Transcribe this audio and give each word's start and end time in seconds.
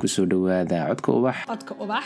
ku 0.00 0.08
soo 0.08 0.24
dhowaada 0.26 0.78
codka 0.88 1.12
ubax. 1.18 1.36
Codka 1.50 1.74
Ubax, 1.82 2.04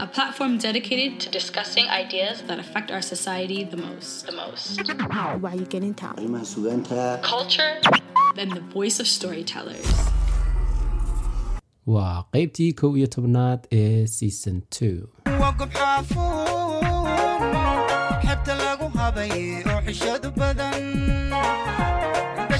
a 0.00 0.06
platform 0.06 0.58
dedicated 0.58 1.18
to 1.20 1.30
discussing 1.30 1.86
ideas 1.88 2.42
that 2.48 2.58
affect 2.58 2.90
our 2.90 3.00
society 3.02 3.64
the 3.64 3.78
most. 3.78 4.26
The 4.26 4.32
most. 4.32 4.78
wacyigelinta. 5.44 6.08
Arrimaha 6.16 6.44
sugaanta. 6.44 7.22
Culture. 7.22 7.72
And 8.36 8.52
the 8.52 8.60
voice 8.76 9.00
of 9.00 9.06
storytellers. 9.08 9.88
waa 11.86 12.24
qeybtii 12.32 12.72
kow 12.72 12.96
iyo 12.96 13.06
tobnaad 13.06 13.66
ee 13.72 14.06
season 14.06 14.62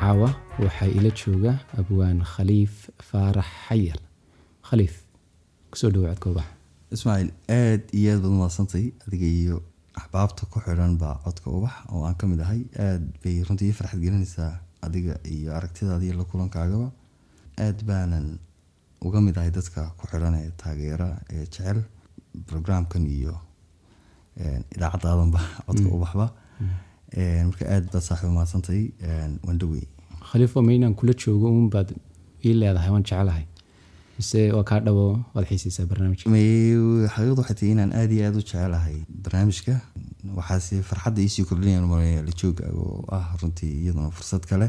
caawa 0.00 0.30
waxaa 0.62 0.88
ila 0.98 1.10
jooga 1.20 1.52
abwaan 1.80 2.18
khaliif 2.32 2.74
faarax 3.08 3.46
xayar 3.68 3.98
khaliif 4.68 4.94
ku 5.70 5.76
soo 5.80 5.90
dhowo 5.94 6.06
codka 6.12 6.30
ubax 6.32 6.48
ismaaciil 6.94 7.30
aad 7.58 7.82
iyo 7.98 8.10
aad 8.14 8.22
baad 8.22 8.32
umadsantay 8.36 8.86
adiga 9.06 9.26
iyo 9.40 9.56
axbaabta 10.00 10.42
ku 10.52 10.58
baa 11.02 11.14
codka 11.24 11.48
ubax 11.58 11.74
oo 11.92 12.02
aan 12.08 12.14
ka 12.20 12.24
mid 12.30 12.40
ahay. 12.44 12.60
Aad 12.86 13.02
bay 13.22 13.36
runtii 13.46 13.68
ii 13.70 13.76
farxad 13.78 14.00
gelinaysaa 14.04 14.52
adiga 14.86 15.14
iyo 15.34 15.48
aragtidaada 15.56 16.04
iyo 16.04 16.14
la 16.20 16.24
kulankaagaba 16.30 16.88
aad 17.66 17.78
baanan 17.88 18.26
uga 19.06 19.18
mid 19.26 19.36
ahay 19.38 19.50
dadka 19.58 19.80
ku 19.98 20.04
xidhan 20.10 20.34
ee 20.42 20.50
taageera 20.62 21.08
ee 21.32 21.44
jecel 21.46 21.78
programkan 22.50 23.04
iyo 23.18 23.34
idaacadaadanba 24.76 25.40
codka 25.66 25.88
ubaxba. 25.96 26.26
Marka 27.48 27.64
aad 27.74 27.84
baad 27.92 28.02
saaxiib 28.08 28.30
umadsantay 28.34 28.82
waan 29.46 29.58
dhowey 29.58 29.84
khaliif 30.30 30.56
waa 30.56 30.62
maynaan 30.68 30.94
kula 31.00 31.12
joogo 31.24 31.46
uun 31.56 31.68
baad 31.74 31.88
ii 32.46 32.54
leedahay 32.60 32.90
waan 32.94 33.02
jecelahay 33.08 33.44
mise 34.18 34.40
waa 34.56 34.64
kaa 34.70 34.80
dhawo 34.86 35.06
waad 35.34 35.46
xiisaysaa 35.50 35.86
barnaamijka? 35.90 36.30
May 36.30 36.74
xaqiiqdu 37.14 37.38
waxay 37.42 37.56
tahay 37.58 37.70
inaan 37.74 37.92
aad 38.00 38.10
iyo 38.12 38.22
aad 38.26 38.36
u 38.36 38.42
jecelahay 38.46 38.96
barnaamijka. 39.24 39.74
Waxaase 40.38 40.82
farxadda 40.88 41.20
iisii 41.22 41.44
kordhinayaan 41.48 41.86
malaya 41.92 42.22
la 42.28 42.32
jooga 42.40 42.66
oo 42.82 43.04
ah 43.16 43.26
runtii 43.42 43.72
iyaduna 43.84 44.10
fursad 44.18 44.42
kale. 44.50 44.68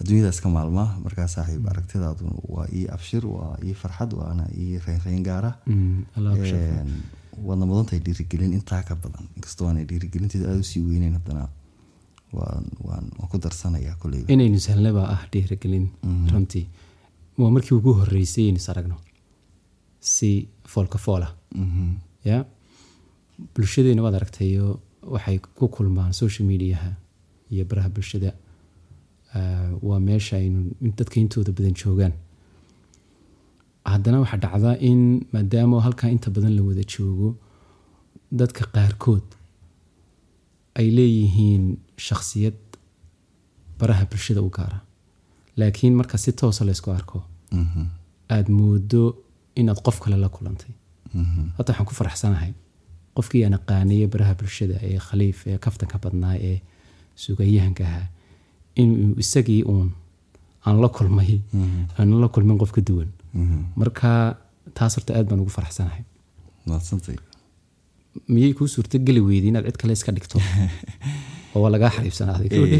Adduunyada 0.00 0.30
iska 0.34 0.48
maalma 0.56 0.84
markaa 1.04 1.28
saaxiib 1.34 1.66
aragtidaadu 1.70 2.26
waa 2.54 2.66
ii 2.78 2.86
abshir 2.96 3.26
waa 3.26 3.54
ii 3.68 3.74
farxad 3.82 4.10
waana 4.20 4.44
ii 4.62 4.78
reynreyn 4.86 5.22
gaara 5.28 5.50
Waadna 7.46 7.66
mudantahay 7.66 8.00
dhiirigelin. 8.06 8.52
Intaa 8.58 8.82
ka 8.82 8.94
badan 8.94 9.26
inkastoo 9.36 9.66
aanay 9.68 9.84
dhiirigelinteeda 9.90 10.48
aada 10.50 10.60
u 10.64 10.68
sii 10.72 10.80
weyneyn 10.88 11.14
haddana 11.18 11.48
waan 12.32 13.04
ku 13.30 13.38
darsanaya 13.44 13.94
koleyba 14.02 14.32
inaynu 14.32 14.60
sahlna 14.60 14.92
baa 14.98 15.06
ah 15.14 15.22
dhiirigelin 15.32 15.86
runtii. 16.32 16.66
Waa 17.38 17.50
markii 17.50 17.74
ugu 17.78 17.92
horeysay 18.00 18.44
aynu 18.48 18.56
is 18.62 18.68
aragno 18.68 18.96
si 20.00 20.48
foolka 20.72 20.98
foola 20.98 21.28
Mhm. 21.54 21.94
ya? 22.24 22.44
Bulshadeena 23.54 24.02
waad 24.02 24.14
aragtayo 24.20 24.80
waxay 25.14 25.38
ku 25.58 25.68
kulmaan 25.68 26.12
social 26.12 26.46
mediaha 26.48 26.90
iyo 27.50 27.64
baraha 27.64 27.88
bulshada. 27.88 28.32
Waa 29.88 30.00
meesha 30.00 30.36
aynu 30.36 30.60
dadka 30.98 31.20
intooda 31.20 31.52
badan 31.52 31.74
joogaan 31.82 32.12
haddana 33.94 34.18
waxaa 34.22 34.40
dhacdaa 34.44 34.76
in 34.90 35.00
maadaama 35.32 35.80
halkaa 35.86 36.10
inta 36.14 36.28
badan 36.34 36.52
la 36.58 36.62
wada 36.68 36.84
joogo 36.94 37.28
dadka 38.40 38.62
qaarkood 38.74 39.26
ay 40.78 40.88
leeyihiin 40.96 41.64
shakhsiyad 42.06 42.58
baraha 43.78 44.04
bulshada 44.10 44.40
u 44.48 44.50
gaara 44.56 44.78
laakiin 45.58 45.94
marka 46.00 46.16
si 46.24 46.32
toosa 46.40 46.64
laysku 46.68 46.90
arko 46.98 47.18
Mhm. 47.62 47.84
aada 48.34 48.50
moodo 48.58 49.02
inaad 49.60 49.80
qof 49.86 49.98
kale 50.02 50.16
la 50.24 50.28
kulantay 50.36 50.72
Mhm. 51.14 51.44
hadda 51.56 51.70
waxaan 51.72 51.86
ku 51.88 51.94
faraxsanahay 52.00 52.52
qofkii 53.16 53.42
aan 53.44 53.54
aqaanaya 53.58 54.06
baraha 54.12 54.34
bulshada 54.40 54.76
ee 54.88 54.98
khaliif 55.06 55.38
ee 55.50 55.58
kaftanka 55.64 55.96
badnaa 56.04 56.36
ee 56.50 56.58
sugayahanka 57.22 57.82
ahaa 57.90 58.06
inuu 58.80 59.14
isagii 59.22 59.62
uun 59.72 59.88
aan 60.66 60.76
la 60.82 60.88
kulmay 60.96 61.30
aan 61.98 62.10
la 62.22 62.28
kulmin 62.34 62.58
qof 62.62 62.72
ka 62.76 62.80
duwan 62.88 63.08
Mhm. 63.08 63.17
Marka 63.80 64.10
taas 64.74 64.96
horta 64.96 65.14
aad 65.16 65.26
baan 65.30 65.40
ugu 65.44 65.50
faraxsanahay. 65.58 66.04
Miyay 68.28 68.52
kuu 68.58 68.66
suurto 68.74 68.98
geli 69.06 69.20
weyday 69.28 69.48
inaad 69.52 69.66
cid 69.68 69.76
kale 69.80 69.92
iska 69.98 70.12
dhigto? 70.16 70.38
Oo 71.54 71.60
waa 71.62 71.70
lagaa 71.74 71.90
xariibsanaaday 71.96 72.48
gabadhe 72.52 72.78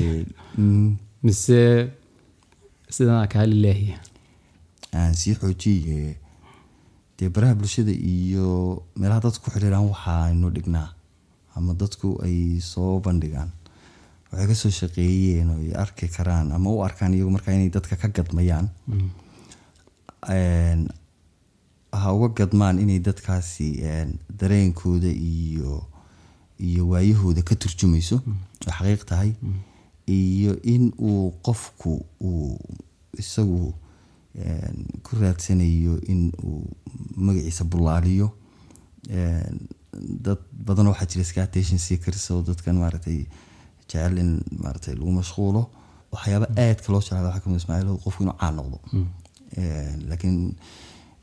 Mm, 0.59 0.97
mise 1.23 1.59
sidanaa 2.95 3.27
kaa 3.33 3.45
lilaahiya 3.53 3.99
aan 4.99 5.15
sii 5.21 5.35
xoojiye 5.41 6.17
dee 7.19 7.29
baraha 7.35 7.55
bulshada 7.61 7.93
iyo 7.93 8.49
meelaha 8.99 9.21
dadku 9.27 9.45
ku 9.45 9.51
xidhiiraan 9.55 9.89
waxaaynu 9.93 10.51
dhignaa. 10.57 10.89
Ama 11.57 11.75
dadku 11.75 12.09
ay 12.27 12.61
soo 12.63 13.01
bandhigaan. 13.05 13.51
Waxay 14.31 14.47
ka 14.51 14.55
soo 14.55 14.71
shaqeeyeen 14.81 15.51
oo 15.51 15.59
ay 15.65 15.73
arki 15.83 16.07
karaan 16.17 16.53
ama 16.57 16.71
u 16.71 16.83
arkaan 16.89 17.15
iyagu 17.15 17.31
markaa 17.37 17.55
inay 17.59 17.71
dadka 17.77 17.97
ka 18.03 18.09
gadmayaan. 18.17 18.67
Een, 18.93 19.11
ha 21.93 22.13
uga 22.15 22.29
gadmaan 22.39 22.79
inay 22.79 23.01
dadkaasi 23.01 23.69
een, 23.83 24.19
dareenkooda 24.41 25.09
iyo 25.09 25.87
iyo 26.59 26.89
waayahooda 26.91 27.43
ka 27.43 27.55
turjumayso 27.55 28.17
oo 28.17 28.73
xaqiiq 28.79 29.05
tahay 29.11 29.33
iyo 30.07 30.53
in 30.63 30.93
uu 30.99 31.33
qofku 31.47 32.05
uu 32.21 32.59
isagu 33.19 33.75
ku 35.03 35.11
raadsanayo 35.21 35.99
in 36.13 36.33
uu 36.45 36.63
magaciisa 37.17 37.65
bullaaliyo. 37.65 38.29
Dad 40.25 40.39
badan 40.67 40.87
waxaa 40.93 41.07
jira 41.11 41.23
iska 41.27 41.43
attention 41.43 41.79
seekers 41.79 42.31
oo 42.31 42.43
dadkan 42.43 42.77
maaragtay 42.79 43.27
jecel 43.89 44.19
in 44.19 44.31
maaragtay 44.63 44.95
lagu 44.95 45.13
mashquulo. 45.13 45.63
Waxyaaba 46.13 46.47
aadka 46.57 46.93
loo 46.93 47.01
jeclaa 47.01 47.23
waxaa 47.27 47.41
ka 47.45 47.51
mid 47.51 47.61
ismaaciil 47.61 47.99
qofku 48.05 48.23
inuu 48.23 48.37
caan 48.41 48.55
noqdo 48.59 48.79
laakiin 50.09 50.57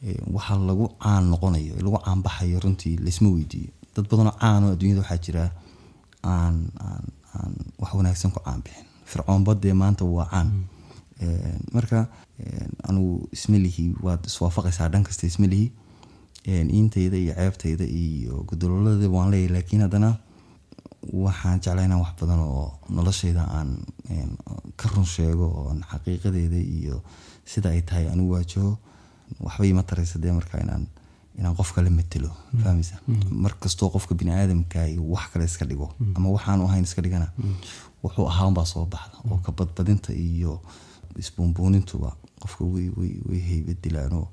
een, 0.04 0.20
waxa 0.36 0.56
lagu 0.70 0.86
caan 1.00 1.30
noqonayo 1.30 1.76
lagu 1.86 1.98
caan 2.06 2.22
baxayo 2.22 2.60
runtii 2.60 2.98
laisma 3.06 3.30
weydiiyo. 3.30 3.72
Dad 3.96 4.08
badanoo 4.10 4.36
caanoo 4.40 4.72
adduunyada 4.72 5.02
waxaa 5.02 5.18
jira 5.26 5.44
aan 6.22 6.56
aan 6.88 7.04
aan 7.36 7.54
wax 7.80 7.92
wanaagsan 7.94 8.32
ku 8.32 8.40
caan 8.44 8.62
bixin. 8.66 8.86
Fircoonba 9.06 9.54
dee 9.56 9.74
maanta 9.74 10.06
waa 10.06 10.28
caan. 10.32 10.68
Een, 11.20 11.60
marka 11.72 12.10
een, 12.40 12.70
anigu 12.88 13.28
isma 13.32 13.58
lihi 13.58 13.94
waad 14.02 14.26
iswaafaqaysaa 14.26 14.90
dhan 14.90 15.04
kasta 15.04 15.28
isma 15.28 15.48
lihi. 15.48 15.72
Iintayda 16.46 17.18
iyo 17.18 17.34
ceebtayda 17.34 17.86
iyo 17.86 18.44
gudololada 18.48 19.08
waan 19.10 19.30
leeyahay 19.34 19.54
laakiin 19.56 19.82
haddana 19.82 20.10
waxaan 21.14 21.60
jeclaa 21.64 21.86
inaan 21.86 22.02
wax 22.02 22.14
badan 22.22 22.40
oo 22.40 22.80
noloshayda 22.90 23.42
aan 23.58 23.70
ka 24.80 24.90
run 24.96 25.06
sheego 25.06 25.46
oon 25.62 25.80
xaqiiqadeeda 25.92 26.58
iyo 26.78 27.02
sida 27.46 27.70
ay 27.70 27.82
tahay 27.82 28.08
anigu 28.14 28.32
waajaho 28.36 28.78
waxba 29.46 29.66
ima 29.66 29.84
taraysa 29.84 30.20
dee 30.24 30.32
marka 30.32 30.58
inaan 30.66 30.88
inaan 31.40 31.56
qof 31.60 31.70
kale 31.76 31.90
matelo 31.90 32.32
fahmaysa 32.64 32.96
mar 33.44 33.54
kastoo 33.62 33.90
qofka 33.96 34.16
bini 34.20 34.32
aadamka 34.32 34.80
wax 35.14 35.26
kale 35.34 35.46
iska 35.46 35.66
dhigo 35.70 35.88
ama 36.16 36.30
waxaanu 36.36 36.66
ahayn 36.68 36.84
iska 36.90 37.02
dhigana 37.06 37.28
wuxuu 38.04 38.28
ahaa 38.32 38.48
unbaa 38.52 38.66
soo 38.74 38.86
baxda 38.94 39.18
oo 39.32 39.38
ka 39.46 39.52
badbadinta 39.58 40.12
iyo 40.14 40.54
isbuunbuunintuba 41.22 42.10
qofka 42.42 42.66
way 42.66 43.42
heybad 43.50 43.80
dilaanoo 43.84 44.28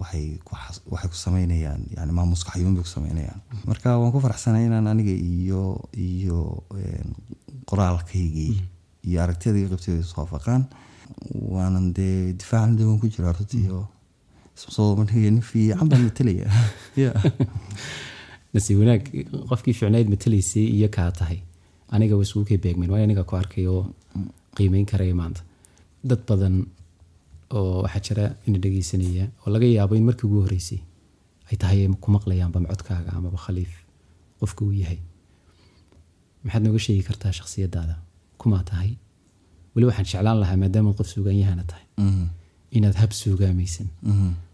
waxay 0.00 0.38
ku 1.12 1.16
sameynayaan 1.24 1.82
yani 1.96 2.12
maamuska 2.18 2.52
xayuun 2.54 2.74
bay 2.74 2.84
ku 2.84 2.92
sameynayaan. 2.96 3.40
Marka 3.66 3.98
waan 4.00 4.12
ku 4.12 4.20
faraxsanahay 4.20 4.66
inaan 4.68 4.86
aniga 4.92 5.10
iyo 5.12 5.62
iyo 5.96 6.38
qoraalkaygii 7.70 8.54
iyo 9.08 9.22
aragtiyada 9.24 9.68
qabtay 9.72 9.98
is 10.00 10.12
waafaqaan 10.16 10.64
waanan 11.56 11.92
dee 11.98 12.32
difaacan 12.40 12.76
de 12.78 12.84
waan 12.88 13.00
ku 13.02 13.08
jiraa 13.14 13.32
runtii 13.38 13.66
oo 13.78 13.86
soo 14.54 14.96
markii 14.96 15.30
nin 15.30 15.40
fiican 15.50 15.88
baan 15.88 16.02
matalaya 16.08 16.48
ya 17.02 17.10
nasiib 18.54 18.82
wanaag 18.82 19.04
qofkii 19.50 19.74
ficnayd 19.78 20.10
matalaysay 20.14 20.66
iyo 20.76 20.88
kaa 20.96 21.10
tahay. 21.20 21.40
Aniga 21.94 22.14
way 22.18 22.26
isugu 22.28 22.44
kay 22.50 22.58
beegmeen 22.64 22.90
waayo 22.92 23.04
aniga 23.08 23.24
ku 23.24 23.36
arkay 23.36 23.66
oo 23.66 23.82
qiimeyn 24.56 24.86
karaya 24.92 25.14
maanta. 25.20 25.42
Dad 26.08 26.22
badan 26.28 26.66
oo 27.56 27.82
waxaa 27.84 28.02
jira 28.06 28.24
ina 28.46 28.58
dhegeysanaya 28.64 29.24
oo 29.42 29.50
laga 29.54 29.66
yaabo 29.76 29.94
in 29.98 30.04
markii 30.08 30.26
ugu 30.28 30.40
horeysay 30.46 30.80
ay 31.50 31.56
tahay 31.62 31.78
ay 31.84 31.88
ku 32.02 32.08
maqlayaanba 32.16 32.58
codkaaga 32.70 33.10
amaba 33.18 33.38
khaliif 33.44 33.72
qofka 34.40 34.64
uu 34.64 34.72
yahay. 34.82 34.98
Maxaad 36.44 36.62
nooga 36.64 36.78
sheegi 36.84 37.02
kartaa 37.08 37.32
shakhsiyadaada. 37.38 37.94
Kumaa 38.40 38.62
tahay. 38.70 38.92
Weli 39.74 39.86
waxaan 39.88 40.06
jeclaan 40.10 40.38
lahaa 40.42 40.56
maadaama 40.62 40.92
qof 40.98 41.08
suuganyahana 41.14 41.64
tahay. 41.70 41.84
Inaad 42.76 42.96
hab 43.02 43.12
suugaamaysan 43.22 43.88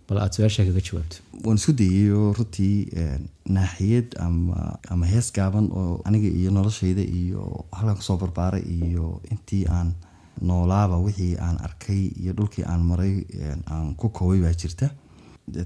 bal 0.08 0.18
aad 0.22 0.32
su'aashaa 0.36 0.64
kaga 0.68 0.80
jawaabto. 0.88 1.16
Waan 1.44 1.56
isku 1.60 1.72
dayayo 1.80 2.32
runtii 2.38 2.76
een, 3.02 3.22
naaxiyad 3.56 4.08
ama 4.26 4.78
ama 4.92 5.06
hees 5.12 5.28
gaaban 5.36 5.66
oo 5.80 6.00
aniga 6.08 6.28
iyo 6.40 6.50
noloshayda 6.56 7.02
iyo 7.20 7.64
halkan 7.76 7.96
ku 7.98 8.02
soo 8.08 8.16
barbaaray 8.22 8.62
iyo 8.76 9.06
intii 9.32 9.64
aan 9.76 9.88
noolaaba 10.40 10.96
wixii 11.06 11.36
aan 11.46 11.58
arkay 11.66 12.02
iyo 12.22 12.32
dhulkii 12.38 12.64
aan 12.72 12.80
maray 12.90 13.14
aan 13.72 13.94
ku 14.00 14.08
koobay 14.08 14.40
baa 14.44 14.52
jirta. 14.62 14.90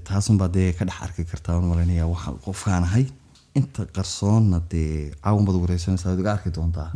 Taasunbaa 0.07 0.47
dee 0.53 0.71
ka 0.77 0.85
dhex 0.85 1.01
arki 1.05 1.23
kartaa 1.31 1.59
malanaya 1.61 2.07
waxa 2.07 2.31
qofkaan 2.45 2.83
ahay. 2.83 3.05
Inta 3.55 3.85
qarsoonna 3.95 4.59
dee 4.71 5.11
caawin 5.23 5.45
baad 5.45 5.57
wareysanaysaa 5.63 6.09
waad 6.11 6.19
iga 6.23 6.31
arki 6.37 6.49
doontaa. 6.57 6.89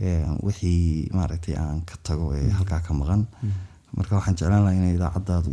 Een, 0.00 0.38
wixii 0.46 1.08
maaragtay 1.16 1.54
aan 1.56 1.80
ka 1.88 1.96
tago 2.02 2.32
ee 2.34 2.50
halkaa 2.58 2.80
ka 2.86 2.94
maqan. 2.94 3.26
Marka 3.96 4.14
waxaan 4.18 4.36
jeclaan 4.38 4.62
lahaa 4.64 4.78
inay 4.80 4.94
idaacaddaadu 4.98 5.52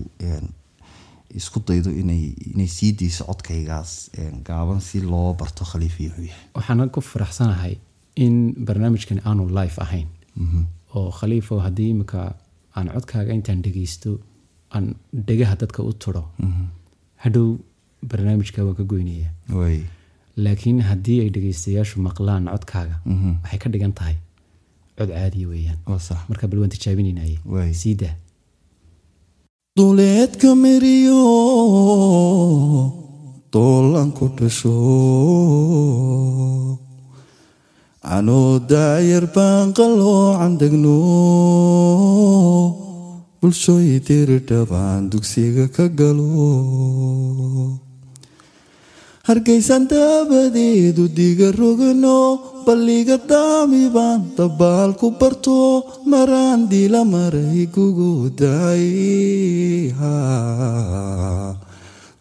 isku 1.39 1.59
daydo 1.67 1.89
inay 2.01 2.33
inay 2.53 2.67
sii 2.77 2.91
dayso 2.99 3.23
codkaygaas 3.29 3.91
gaaban 4.47 4.79
si 4.87 5.01
loo 5.01 5.33
barto 5.39 5.65
khaliifi 5.71 6.03
wuxuu 6.07 6.25
yahay 6.29 6.47
waxaan 6.55 6.89
ku 6.93 7.01
faraxsanahay 7.01 7.73
in 8.25 8.35
barnaamijkan 8.67 9.19
aanu 9.27 9.47
live 9.57 9.75
ahayn 9.85 10.07
oo 10.97 11.09
khaliifo 11.17 11.59
haddii 11.65 11.89
imika 11.93 12.21
aan 12.77 12.87
codkaaga 12.95 13.31
intaan 13.37 13.61
dhegeysto 13.65 14.11
aan 14.75 14.85
dhegaha 15.27 15.55
dadka 15.61 15.79
u 15.89 15.93
turo 16.03 16.23
hadhow 17.23 17.47
barnaamijka 18.09 18.59
waan 18.65 18.75
ka 18.79 18.83
goynaya 18.91 19.29
way. 19.59 19.79
Laakiin 20.43 20.79
haddii 20.89 21.19
ay 21.23 21.29
dhegeystayaashu 21.35 22.01
maqlaan 22.07 22.43
codkaaga 22.53 22.95
waxay 23.43 23.59
ka 23.63 23.69
dhigan 23.73 23.93
tahay 23.99 24.15
cod 24.97 25.09
caadiya 25.17 25.47
weeyaan. 25.51 25.79
Marka 26.29 26.47
bal 26.49 26.59
waan 26.61 26.69
tijaabinaynaye 26.75 27.73
sii 27.81 27.95
daa 28.01 28.15
duleedka 29.77 30.49
meriyo 30.63 31.21
doolan 33.53 34.09
ku 34.17 34.25
dhasho 34.37 34.73
anoo 38.17 38.59
daayar 38.71 39.25
baan 39.35 39.73
qaloocan 39.77 40.53
degno 40.61 40.97
bulshooy 43.41 43.99
diridhabaan 44.07 45.09
dugsiga 45.11 45.65
ka 45.75 45.85
galo 45.99 46.29
hargaysan 49.27 49.83
daabadeedu 49.91 51.03
diga 51.17 51.49
rogano 51.59 52.17
balliga 52.65 53.17
daami 53.31 53.83
baan 53.95 54.19
dabaal 54.37 54.91
ku 54.99 55.07
barto 55.19 55.57
maraan 56.11 56.61
dila 56.71 57.01
maray 57.13 57.65
gugu 57.75 58.29
daay 58.41 58.85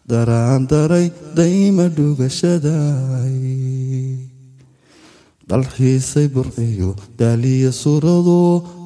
daraan 0.09 0.63
daray 0.71 1.07
dayma 1.37 1.85
dhugashaday 1.97 3.37
dalxiisay 5.49 6.27
burciyo 6.35 6.89
daaliya 7.19 7.71
surado 7.81 8.39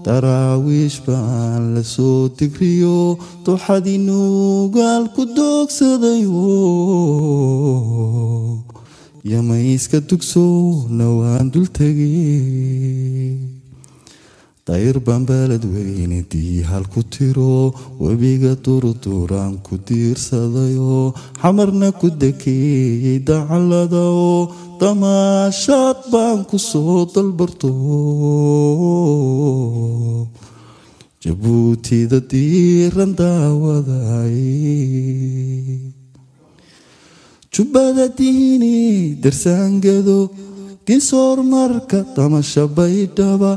daraawiish 0.05 0.97
baan 1.07 1.63
la 1.75 1.83
soo 1.93 2.29
digriyo 2.39 2.97
duxadii 3.45 3.97
nuugaal 4.07 5.03
ku 5.15 5.23
doogsadayo 5.37 6.43
yamayska 9.31 9.99
dugsowna 10.09 11.07
waan 11.19 11.45
dul 11.53 11.67
tegay 11.77 13.35
dayr 14.69 14.97
baan 15.07 15.23
baalad 15.29 15.63
weyne 15.73 16.19
diihal 16.31 16.85
ku 16.93 17.01
tiro 17.13 17.73
webiga 18.03 18.53
durduuraan 18.65 19.53
ku 19.65 19.73
diirsadayo 19.87 20.97
xamarna 21.41 21.89
ku 21.99 22.07
dekeeyey 22.23 23.17
dacalada 23.29 24.03
oo 24.25 24.39
damaashaad 24.81 25.97
baan 26.13 26.39
ku 26.49 26.57
soo 26.69 26.99
dalbarto 27.13 27.71
jabuutida 31.23 32.19
diiran 32.31 33.11
daawaday 33.21 34.39
jubbada 37.53 38.05
diini 38.19 38.75
darsaangado 39.23 40.19
ginsoor 40.87 41.37
marka 41.53 41.99
damasha 42.15 42.63
baydhaba 42.77 43.51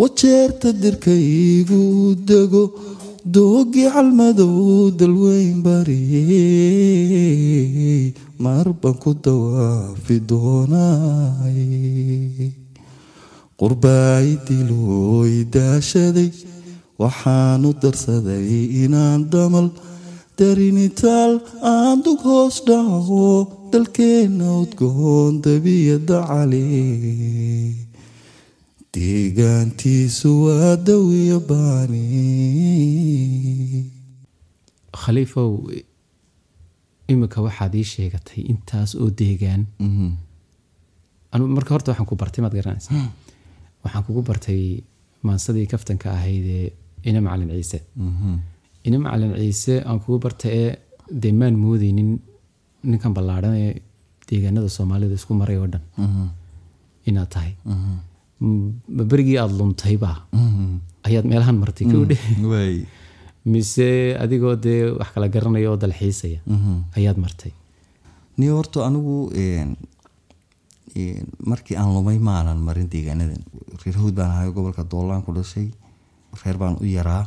wajeerta 0.00 0.68
dirka 0.82 1.12
iigu 1.14 1.80
dego 2.28 2.62
doogii 3.34 3.88
calmadow 3.94 4.90
dalweyn 4.98 5.58
bariyey 5.66 7.14
mar 8.44 8.66
baan 8.80 8.96
ku 9.02 9.10
dawaafi 9.24 10.16
doonay 10.30 11.60
qurbaay 13.60 14.28
daashaday 15.54 16.30
waxaanu 17.00 17.70
darsaday 17.82 18.46
inaan 18.84 19.20
damal. 19.32 19.68
Darinitaal 20.38 21.32
aan 21.62 21.96
dug 22.04 22.18
hoos 22.26 22.56
dhaco 22.66 23.26
dalkeenna 23.70 24.48
udgoon 24.62 25.32
dabiyada 25.44 26.18
cali 26.26 26.64
deegaantiisu 29.38 30.30
waa 30.46 30.76
dawiya 30.86 31.38
baani 31.48 32.02
khaliifow 35.02 35.50
imika 37.08 37.42
waxaad 37.46 37.74
ii 37.74 37.84
sheegatay 37.94 38.40
intaas 38.52 38.94
oo 38.94 39.10
deegaan. 39.10 39.66
Anu 41.32 41.46
marka 41.56 41.70
horta 41.74 41.90
waxaan 41.92 42.06
ku 42.10 42.16
bartay 42.16 42.42
maad 42.44 42.54
garanaysa. 42.58 42.90
Waxaan 43.84 44.04
kugu 44.06 44.22
bartay 44.22 44.62
maansadii 45.26 45.66
kaftanka 45.66 46.12
ahayd 46.16 46.46
ee 46.46 46.68
ina 47.08 47.20
macalin 47.20 47.50
ciise. 47.50 47.78
Ina 48.86 48.96
macalin 49.04 49.34
ciise 49.40 49.74
aan 49.88 49.98
kugu 50.00 50.18
bartay 50.24 50.50
ee 50.62 50.70
dee 51.22 51.32
maan 51.40 51.54
moodeynin 51.64 52.10
ninkan 52.90 53.12
ballaadhan 53.16 53.54
ee 53.64 53.72
deegaanada 54.30 54.68
soomaalida 54.76 55.14
isku 55.20 55.34
maray 55.40 55.56
oo 55.58 55.66
dhan. 55.74 55.82
Inaad 57.08 57.28
tahay 57.34 57.52
berigii 59.10 59.38
aada 59.42 59.54
luntayba 59.60 60.10
ayaad 61.08 61.26
meelahan 61.30 61.56
martay 61.62 61.86
kowdhe 61.92 62.16
way. 62.52 62.74
Mise 63.52 64.16
adigoo 64.24 64.56
dee 64.64 64.90
wax 64.98 65.08
kala 65.14 65.28
garanaya 65.28 65.68
oo 65.70 65.76
dalxiisaya 65.76 66.40
ayaad 66.96 67.18
martay. 67.24 67.52
Ni 68.38 68.46
horta 68.48 68.86
anigu 68.88 69.16
markii 71.46 71.76
aan 71.76 71.92
lumay 71.94 72.18
maanan 72.18 72.58
marin 72.58 72.88
deegaanadan. 72.90 73.42
Reer 73.84 73.96
hawd 73.98 74.14
baan 74.14 74.30
ahay 74.30 74.50
gobolka 74.52 74.84
doolaan 74.84 75.22
ku 75.26 75.32
dhashay. 75.36 75.68
Reer 76.44 76.56
baan 76.58 76.76
u 76.80 76.84
yaraa. 76.86 77.26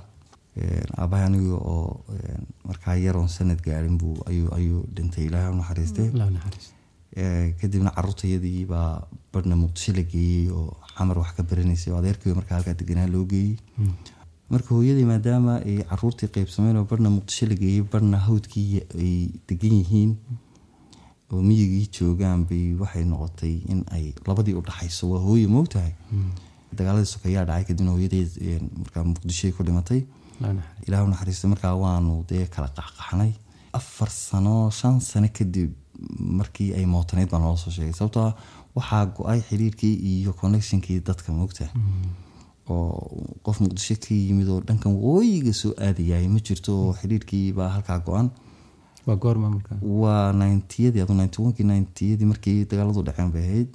Aabahay 0.97 1.25
aniga 1.29 1.53
oo 1.73 2.01
markaa 2.67 2.95
yaroon 2.97 3.29
sanad 3.29 3.61
gaarin 3.61 3.97
buu 4.01 4.15
ayuu 4.29 4.49
ayuu 4.57 4.81
dhintay 4.95 5.25
ilaahay 5.29 5.51
u 5.53 5.57
naxariistee 5.61 6.09
Ee, 6.09 6.76
kadibna 7.61 7.91
caruurtayadii 7.95 8.65
baa 8.71 9.07
barhna 9.33 9.55
muqdisho 9.63 9.93
la 9.97 10.03
geeyey 10.13 10.49
oo 10.51 10.77
xamar 10.95 11.17
wax 11.21 11.31
ka 11.37 11.43
baranaysay. 11.43 11.93
Oo 11.93 11.99
adeerkii 12.01 12.33
markaa 12.39 12.55
halkaa 12.57 12.73
deganaa 12.81 13.07
loo 13.13 13.25
geeyey 13.25 13.55
marka 14.53 14.69
hooyadii 14.75 15.05
maadaama 15.11 15.53
ay 15.69 15.77
caruurtii 15.89 16.29
qeybsameen 16.35 16.77
oo 16.81 16.85
barhna 16.91 17.09
muqdisho 17.17 17.45
la 17.51 17.55
geeyey 17.63 17.81
barhna 17.93 18.17
hawdkii 18.27 18.81
ay 19.03 19.13
degan 19.49 19.73
yihiin 19.81 20.11
oo 21.31 21.41
miyigii 21.49 21.87
joogaan 21.97 22.45
bay 22.49 22.65
waxay 22.81 23.03
noqotay 23.13 23.55
in 23.71 23.81
ay 23.95 24.13
labadii 24.27 24.53
u 24.59 24.61
dhaxayso. 24.67 25.09
Waa 25.11 25.19
hooye 25.25 25.47
moogtahay 25.55 25.91
dagaaladii 26.77 27.05
sokeyaa 27.15 27.45
dhacay 27.49 27.65
kadibna 27.69 27.91
hooyadii 27.95 28.23
een, 28.51 28.69
markaa 28.83 29.03
muqdishoy 29.11 29.51
ku 29.57 29.63
dhimatay. 29.67 30.05
Ilaah 30.87 31.03
naxariista 31.09 31.47
markaa 31.53 31.73
waanu 31.83 32.23
dee 32.29 32.45
kala 32.53 32.67
qaxqaxnay 32.77 33.31
afar 33.73 34.09
sano 34.09 34.55
shan 34.79 34.99
sano 35.09 35.27
kadib 35.37 35.71
markii 36.39 36.69
ay 36.77 36.85
mootaneyd 36.93 37.29
baa 37.31 37.39
naloo 37.43 37.57
soo 37.63 37.71
sheegay. 37.75 37.93
Sababtoo 37.99 38.23
ah 38.29 38.35
waxaa 38.77 39.05
go'ay 39.17 39.39
xiriirkii 39.49 39.93
iyo 40.11 40.33
connectionkii 40.41 40.99
dadka 41.09 41.31
moogta 41.39 41.69
oo 42.69 42.89
qof 43.45 43.57
muqdisho 43.63 43.95
ka 44.03 44.13
yimid 44.15 44.47
oo 44.53 44.59
dhankan 44.67 44.93
wooyiga 45.05 45.53
soo 45.61 45.71
aadayay 45.87 46.27
ma 46.33 46.39
jirto 46.47 46.71
oo 46.85 46.93
xiriirkii 46.99 47.45
baa 47.57 47.69
halkaa 47.75 47.99
go-an 48.07 48.29
waa 50.01 50.33
ninetiyadii 50.39 51.01
adu 51.05 51.13
ninety 51.19 51.41
onkii 51.41 51.63
ninetiyadii 51.69 52.25
markii 52.31 52.57
dagaaladu 52.71 53.03
dhaceen 53.07 53.31
bay 53.35 53.43
ahayd. 53.49 53.69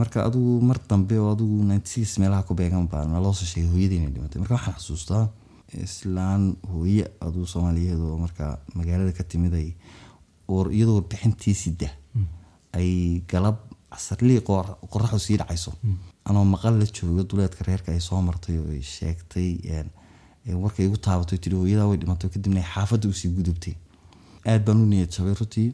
Marka 0.00 0.18
adigu 0.28 0.60
mar 0.68 0.78
dambe 0.88 1.16
oo 1.20 1.30
adigu 1.34 1.56
ninety 1.70 1.88
six 1.90 2.18
meelaha 2.20 2.42
ku 2.48 2.54
beegan 2.58 2.88
baa 2.92 3.04
naloo 3.12 3.32
soo 3.38 3.46
sheegay 3.52 3.70
hooyadii 3.72 3.96
inay 4.00 4.10
dhimatay. 4.14 4.38
Marka 4.42 4.54
waxaan 4.58 4.76
xasuustaa 4.78 5.24
islaan 5.86 6.44
hooye 6.72 7.04
aduu 7.26 7.46
soomaaliyeed 7.52 8.00
oo 8.08 8.18
marka 8.24 8.44
magaalada 8.78 9.12
ka 9.18 9.24
timid 9.24 9.54
ay 9.60 9.68
oo 9.72 9.76
iyadoo 10.48 10.94
warbixintii 10.98 11.54
sida 11.54 11.88
ay 12.78 13.22
galab 13.30 13.56
casarlii 13.92 14.40
qor- 14.48 14.76
qoraxdu 14.92 15.18
sii 15.18 15.36
dhacayso. 15.40 15.72
Anoo 16.24 16.44
maqal 16.44 16.74
la 16.80 16.86
joogo 16.86 17.22
duleedka 17.28 17.64
reerka 17.68 17.92
ay 17.92 18.00
soo 18.00 18.20
martay 18.22 18.56
oo 18.58 18.70
ay 18.70 18.82
sheegtay 18.82 19.50
warkay 20.62 20.86
igu 20.86 20.96
taabatay 20.96 21.38
tiri 21.38 21.56
hooyadaa 21.56 21.86
way 21.90 21.96
dhimatay. 22.02 22.30
Kadibna 22.30 22.62
xaafadda 22.74 23.08
u 23.08 23.12
sii 23.12 23.28
gudubtay. 23.36 23.74
Aad 24.46 24.64
baan 24.66 24.80
u 24.82 24.86
niyad 24.86 25.10
jabay 25.14 25.34
runtii. 25.40 25.70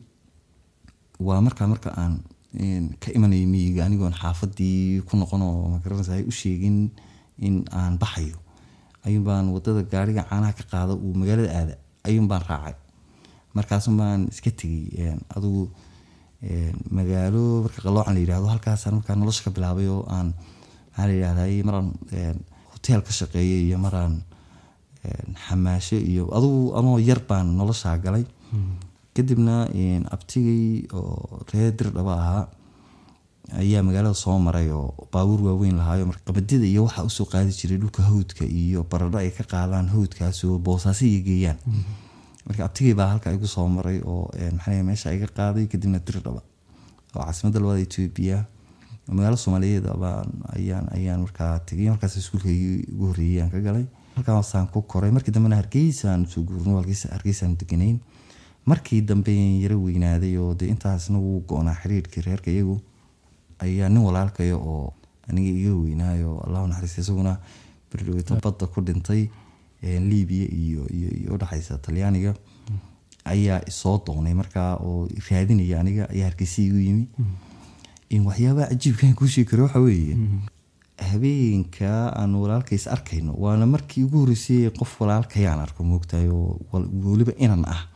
Waa 1.26 1.40
markaa 1.40 1.66
marka 1.66 1.90
aan 2.00 2.14
ka 3.02 3.08
imanayay 3.16 3.46
miyiga 3.46 3.84
anigoon 3.86 4.12
xaafadii 4.22 5.00
ku 5.06 5.16
noqon 5.16 5.42
oo 5.42 5.68
magaranaysa 5.74 6.12
ay 6.18 6.24
u 6.30 6.32
sheegin 6.40 6.90
in 7.46 7.64
aan 7.72 7.98
baxayo. 8.02 8.36
Ayuun 9.06 9.24
baan 9.24 9.46
waddada 9.54 9.82
gaariga 9.92 10.22
caanaha 10.28 10.52
ka 10.58 10.64
qaada 10.72 10.92
uu 10.94 11.14
magaalada 11.20 11.50
aada 11.58 11.74
ayuun 12.08 12.26
baan 12.30 12.42
raacay 12.48 12.74
markaasun 13.58 13.94
baan 14.00 14.20
iska 14.32 14.50
tegay 14.60 14.84
een, 15.04 15.18
magaalo 16.96 17.62
marka 17.64 17.80
qaloocan 17.82 18.14
la 18.14 18.20
yidhahdo 18.22 18.46
halkaasaan 18.54 18.94
markaa 18.98 19.16
nolosha 19.16 19.42
ka 19.44 19.50
bilaabay 19.56 19.88
oo 19.90 20.04
aan 20.16 20.28
maxaa 20.94 21.06
la 21.08 21.12
yidhahdaa 21.12 21.64
maraan 21.68 21.88
hoteel 22.72 23.00
ka 23.06 23.12
shaqeeyay 23.18 23.62
iyo 23.68 23.78
maraan 23.86 24.14
xamaasho 25.46 25.96
iyo 26.10 26.24
adigu 26.36 26.60
anoo 26.78 26.98
yar 27.08 27.20
baan 27.28 27.56
noloshaa 27.58 27.96
galay. 28.04 28.24
Kadibna 29.14 29.66
abtigay 30.14 30.86
oo 30.94 31.42
reer 31.52 31.72
dirdhaba 31.78 32.14
ahaa 32.22 32.44
ayaa 33.62 33.82
magaalada 33.82 34.14
soo 34.14 34.38
maray 34.38 34.68
oo 34.70 34.94
baabuur 35.12 35.40
waaweyn 35.46 35.76
lahaayo. 35.80 36.06
Marka 36.10 36.22
qabadida 36.28 36.66
iyo 36.66 36.84
waxaa 36.86 37.04
u 37.08 37.10
soo 37.10 37.26
qaadi 37.32 37.50
jiray 37.58 37.78
dhulka 37.82 38.02
hawdka 38.08 38.44
iyo 38.44 38.84
baradho 38.90 39.18
ay 39.18 39.30
ka 39.30 39.44
qaadaan 39.52 39.88
hawdkaas 39.94 40.44
oo 40.44 40.58
boosaaso 40.58 41.04
iyo 41.06 41.20
geeyaan 41.28 41.58
marka 42.48 42.64
abtigay 42.68 42.94
baa 43.00 43.08
halka 43.12 43.32
igu 43.36 43.46
soo 43.46 43.68
maray 43.68 43.98
oo 44.04 44.30
een, 44.34 44.54
maxaa 44.56 44.82
meesha 44.88 45.12
iga 45.16 45.26
qaaday 45.38 45.66
kadibna 45.72 45.98
dirdhaba 46.06 46.42
oo 47.14 47.22
caasimadda 47.24 47.60
labaad 47.60 47.80
etoobiya 47.86 48.38
magaalo 49.08 49.36
soomaaliyeed 49.36 49.86
markaa 51.24 51.58
tegay 51.68 51.88
markaas 51.92 52.16
iskuulkaygii 52.16 52.92
ugu 52.92 53.06
horreeyay 53.10 53.42
aan 53.42 53.50
ka 53.50 53.60
galay. 53.60 53.86
Halkaasaan 54.16 54.66
ku 54.72 54.82
koray. 54.82 55.10
Markii 55.10 55.32
dambena 55.32 55.56
hargeysaan 55.56 56.26
soo 56.26 56.42
guurno 56.42 56.76
hargeysa 56.76 57.46
deganayn. 57.60 58.00
Markii 58.66 59.00
dambe 59.08 59.32
yaro 59.62 59.76
weynaaday 59.82 60.36
oo 60.36 60.54
dee 60.54 60.68
intaasna 60.74 61.18
wuu 61.18 61.40
go-naa 61.48 61.74
xiriirkii 61.82 62.22
reerka 62.26 62.50
iyagu 62.50 62.80
ayaa 63.64 63.88
nin 63.88 64.02
walaalkaya 64.08 64.56
oo 64.56 64.92
aniga 65.28 65.50
iga 65.60 65.72
weynaayo 65.84 66.40
allahu 66.46 66.66
naxariista 66.66 67.00
isaguna 67.00 67.32
berdhoweyta 67.92 68.36
badda 68.44 68.66
ku 68.66 68.80
dhintay 68.86 69.22
ee, 69.82 70.00
liibiya 70.10 70.46
iyo 70.62 70.82
iyo 70.98 71.08
iyo 71.20 71.28
udhexaysa 71.36 71.78
talyaaniga 71.78 72.34
ayaa 73.24 73.60
isoo 73.70 73.96
doonay 74.06 74.34
markaa 74.34 74.76
oo 74.86 75.08
raadinaya 75.30 75.80
aniga 75.80 76.04
ayaa 76.14 76.28
hargeysa 76.30 76.62
igu 76.62 76.78
yimi. 76.86 77.04
In 78.10 78.22
waxyaabaha 78.28 78.68
cajiibkaan 78.72 79.14
kuu 79.14 79.26
sheegi 79.28 79.50
karo 79.50 79.62
waxa 79.68 79.80
weeye. 79.86 80.16
Habeenka 80.98 82.10
aan 82.20 82.34
walaalkays 82.34 82.86
arkayno 82.88 83.32
waana 83.38 83.66
markii 83.66 84.02
ugu 84.04 84.18
horreysay 84.24 84.70
qof 84.78 85.00
walaalkayaan 85.00 85.60
arko 85.60 85.84
moogtahay 85.84 86.28
oo 86.28 86.58
weliba 87.04 87.32
inan 87.38 87.64
ah. 87.68 87.86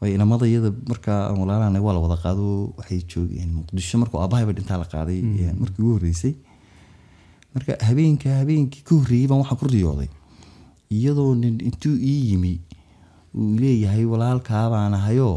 Way 0.00 0.14
inamada 0.14 0.46
iyada 0.46 0.70
markaa 0.88 1.28
aan 1.28 1.38
walaalahana 1.42 1.80
waa 1.82 1.92
la 1.92 2.00
wada 2.00 2.16
qaado 2.22 2.72
waxay 2.78 3.02
joogeen 3.12 3.50
muqdisho 3.58 3.98
markuu 3.98 4.20
aabahayba 4.22 4.52
dhintaa 4.56 4.78
la 4.78 4.84
qaaday. 4.92 5.20
Markii 5.60 5.82
ugu 5.82 5.92
horreysay. 5.98 6.34
Marka 7.54 7.76
habeenka 7.88 8.30
habeenkii 8.40 8.82
ka 8.88 8.94
horreeyey 8.94 9.26
baan 9.28 9.40
waxaan 9.44 9.58
ku 9.60 9.66
riyooday 9.68 10.08
iyadoo 10.90 11.34
nin 11.42 11.56
intuu 11.68 11.96
ii 12.12 12.20
yimi 12.30 12.54
uu 13.34 13.54
leeyahay 13.62 14.04
walaalkaa 14.12 14.64
baan 14.74 14.94
ahayoo 14.98 15.36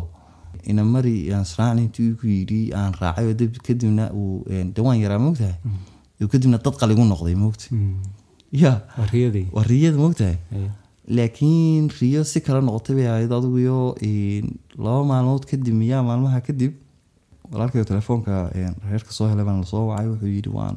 ina 0.71 0.83
mari 0.93 1.15
aan 1.33 1.41
israacna 1.47 1.81
intuu 1.87 2.05
igu 2.13 2.27
yidhi 2.27 2.61
aan 2.79 2.93
raacay 3.01 3.33
kadibna 3.67 4.11
uu 4.19 4.43
waan 4.87 4.99
yaraa 5.03 5.19
moogtahay 5.25 5.55
uu 6.21 6.27
kadibna 6.33 6.57
dad 6.65 6.75
qaligu 6.81 7.03
noqday 7.11 7.35
moogta 7.43 7.67
ya 8.63 8.71
waa 9.55 9.63
riyada 9.71 9.97
moogtahay 10.03 10.37
laakiin 11.17 11.89
riyo 11.99 12.23
si 12.31 12.39
kale 12.45 12.61
noqotay 12.61 12.95
bay 12.95 13.07
ahayd 13.07 13.31
adiguyo 13.37 13.95
laba 14.85 15.01
maalmood 15.11 15.43
kadib 15.51 15.73
miyaa 15.81 16.03
maalmaha 16.09 16.41
kadib 16.47 16.73
walaalkayo 17.51 17.85
telefoonka 17.91 18.33
reerka 18.89 19.11
soo 19.17 19.27
helay 19.31 19.45
baan 19.45 19.59
la 19.63 19.65
soo 19.73 19.87
wacay 19.89 20.07
wuxuu 20.11 20.27
yidhi 20.37 20.49
waan 20.57 20.75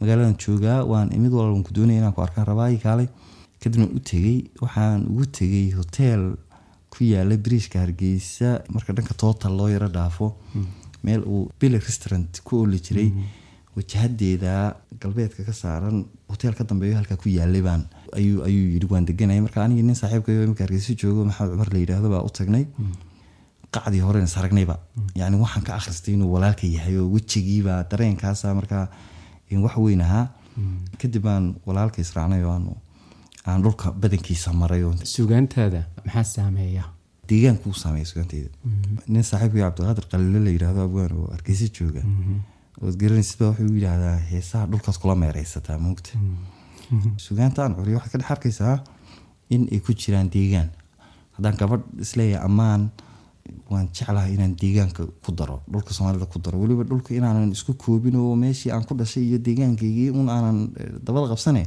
magaaladan 0.00 0.34
joogaa 0.44 0.78
waan 0.92 1.12
imid 1.16 1.32
walaalkan 1.38 1.62
ku 1.68 1.72
doonaya 1.76 1.98
inaan 2.00 2.12
ku 2.16 2.22
arkaan 2.26 2.46
rabaayi 2.50 2.78
kaalay 2.84 3.08
kadibna 3.62 3.86
u 3.96 4.00
tegey 4.10 4.38
waxaan 4.64 5.00
ugu 5.10 5.24
tegey 5.38 5.66
hotel 5.78 6.22
ku 6.92 7.04
yaalla 7.12 7.36
biriishka 7.44 7.78
hargeysa. 7.84 8.48
Marka 8.74 8.92
dhanka 8.96 9.14
total 9.22 9.52
loo 9.58 9.68
yaro 9.74 9.88
dhaafo 9.96 10.26
meel 11.04 11.22
uu 11.32 11.42
bill 11.60 11.74
restaurant 11.88 12.40
ku 12.46 12.62
oli 12.64 12.78
jiray. 12.86 13.10
Wajahadeeda 13.76 14.54
galbeedka 15.00 15.44
ka 15.48 15.52
saaran 15.54 16.04
hotel 16.28 16.52
ka 16.58 16.64
dambeeyo 16.64 16.96
halkaa 16.98 17.16
ku 17.22 17.28
yaalay 17.28 17.62
baan. 17.62 17.82
Ayuu 18.18 18.42
ayuu 18.48 18.66
yidhi 18.74 18.88
waan 18.90 19.06
deganaya 19.06 19.40
marka 19.46 19.62
aniga 19.64 19.82
nin 19.86 19.94
saaxiibkayo 20.00 20.42
imika 20.46 20.64
hargeysa 20.66 20.96
joogo 21.02 21.24
maxamed 21.28 21.52
cumar 21.54 21.70
la 21.72 21.78
yidhaahdo? 21.78 22.08
Baa 22.14 22.24
u 22.28 22.30
tagnay. 22.38 22.64
Qacdii 23.74 24.02
horena 24.02 24.26
saragnayba 24.26 24.76
yani 25.14 25.36
waxaan 25.38 25.62
ka 25.68 25.76
akhristay 25.78 26.14
inuu 26.18 26.32
walaalka 26.34 26.66
yahay 26.66 26.96
oo 26.98 27.06
wejigiiba 27.14 27.84
dareenkaasa 27.90 28.54
markaa 28.58 28.88
in 29.50 29.62
wax 29.62 29.76
weyn 29.78 30.00
ahaa. 30.06 30.26
Kadib 30.98 31.22
baan 31.22 31.54
walaalka 31.66 32.02
israacnay 32.02 32.42
oo 32.44 32.50
aanu 32.56 32.74
aan 33.46 33.62
dhulka 33.64 33.92
badankiisa 34.02 34.52
maray 34.52 34.82
sugaantaada 35.16 35.80
maxaa 36.04 36.24
saameeya? 36.34 36.84
Deegaankuu 37.28 37.72
saameeya 37.82 38.06
suganteyda 38.12 38.50
nin 39.08 39.22
saaxiibkii 39.30 39.62
cabdiqaadir 39.66 40.06
qalile 40.12 40.40
la 40.46 40.50
yidhaahdo 40.56 40.80
abwaan 40.88 41.12
oo 41.18 41.28
hargeysa 41.34 41.66
jooga. 41.78 42.02
Ood 42.82 42.96
garanaysid 43.02 43.38
baa 43.40 43.48
wuxuu 43.50 43.74
yidhaahdaa 43.76 44.16
heesaha 44.32 44.66
dhulkaas 44.70 44.98
kula 45.02 45.14
meereysataa 45.22 45.78
moogta 45.86 46.10
sugaanta 47.26 47.62
aan 47.64 47.74
curiyo 47.78 47.96
waxaad 47.98 48.12
ka 48.12 48.18
dhex 48.18 48.30
arkaysaa 48.36 48.76
in 49.54 49.62
ay 49.72 49.80
ku 49.84 49.92
jiraan 50.00 50.30
deegaan. 50.34 50.68
Haddaan 51.36 51.56
gabadh 51.60 51.84
is 52.04 52.16
leeyahay 52.18 52.44
ammaan 52.48 52.90
waan 53.70 53.88
jeclahay 53.96 54.34
inaan 54.34 54.54
deegaanka 54.60 55.02
ku 55.24 55.30
daro 55.32 55.56
dhulka 55.72 55.92
soomaalida 55.96 56.26
ku 56.32 56.38
daro. 56.44 56.58
Weliba 56.62 56.84
dhulka 56.90 57.14
inaanan 57.14 57.52
isku 57.56 57.74
koobin 57.74 58.16
oo 58.16 58.34
meeshii 58.36 58.72
aan 58.74 58.84
ku 58.88 58.94
dhashay 59.00 59.24
iyo 59.28 59.38
deegaankaygii 59.46 60.10
un 60.10 60.28
aanan 60.28 60.58
eh, 60.80 60.92
dabada 61.04 61.28
qabsane 61.32 61.62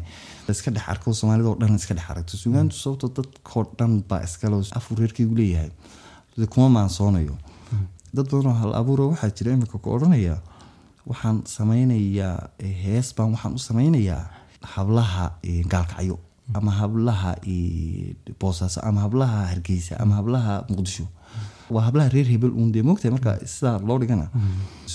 iska 0.50 0.72
dhex 0.76 0.86
arko 0.94 1.14
soomaalida 1.14 1.50
oo 1.50 1.58
dhan 1.62 1.76
iska 1.76 1.94
dhex 1.98 2.08
aragto. 2.10 2.38
Sugaantu 2.44 2.76
sababto 2.76 3.08
dadkoo 3.18 3.64
dhan 3.78 4.04
baa 4.10 4.22
iskale 4.28 4.56
oo 4.60 4.66
afur 4.78 4.98
reerkaygu 5.00 5.36
leeyahay. 5.36 5.72
Kuma 6.54 6.70
maansoonayo. 6.78 7.38
Dad 8.14 8.28
badan 8.32 8.52
oo 8.52 8.58
hal 8.62 8.72
waxaa 9.12 9.32
jira 9.38 9.54
imika 9.54 9.78
ku 9.78 9.90
odhanaya 9.96 10.38
waxaan 11.06 11.44
sameynayaa 11.56 12.38
eh, 12.60 12.76
hees 12.84 13.16
baan 13.16 13.32
waxaan 13.36 13.54
u 13.60 13.62
sameynayaa 13.70 14.24
hablaha 14.76 15.26
eh, 15.44 15.66
gaalkacyo 15.68 16.20
ama 16.54 16.72
hablaha 16.72 17.36
boosaaso 18.40 18.82
ama 18.84 19.02
hablaha 19.02 19.48
hargeysa 19.52 20.00
ama 20.00 20.16
hablaha 20.16 20.66
muqdisho 20.70 21.08
waa 21.76 21.84
hablaha 21.88 22.14
reer 22.16 22.28
hebel 22.34 22.54
uun 22.60 22.72
dee 22.76 22.84
moogtahay 22.90 23.14
marka 23.16 23.32
sidaa 23.56 23.76
loo 23.90 23.98
dhigana 24.04 24.28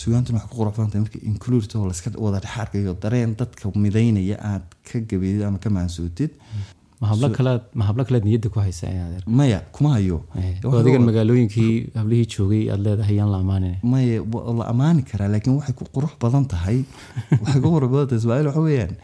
sugaantuna 0.01 0.39
waxay 0.39 0.51
ku 0.53 0.59
qurxoontahay 0.63 1.03
marka 1.07 1.19
included 1.33 1.71
oo 1.79 1.87
layska 1.91 2.11
wada 2.25 2.41
dhex 2.45 2.59
arkayo 2.65 2.95
dareen 3.05 3.37
dadka 3.41 3.73
midaynaya 3.87 4.37
aad 4.53 4.67
ka 4.89 4.99
gabeedid 5.11 5.43
ama 5.49 5.59
ka 5.65 5.71
maansootid 5.79 6.33
ma 7.01 7.09
hablo 7.11 7.29
kalead 7.31 7.63
ma 7.79 7.85
hablo 7.89 8.05
kalead 8.09 8.25
niyadda 8.29 8.49
ku 8.55 8.59
haysa 8.61 8.91
inaad 8.91 9.23
maya 9.41 9.59
kuma 9.77 9.91
hayo. 9.95 10.19
Oo 10.67 10.79
adigan 10.81 11.05
magaalooyinkii 11.09 11.75
hablihii 12.01 12.27
joogay 12.35 12.63
aad 12.73 12.83
leedahay 12.87 13.17
yaan 13.21 13.31
la 13.35 13.39
amaanin 13.45 13.77
maya 13.93 14.23
la 14.61 14.65
ammaani 14.73 15.03
karaa 15.11 15.29
laakiin 15.35 15.57
waxay 15.59 15.75
ku 15.81 15.87
qurux 15.95 16.13
badan 16.25 16.45
tahay. 16.55 16.79
Waxay 17.43 17.61
ku 17.63 17.69
qurux 17.75 17.91
badan 17.95 18.09
tahay 18.11 18.21
ismaaciil 18.23 18.49
waxa 18.51 18.65
weeyaan 18.67 18.95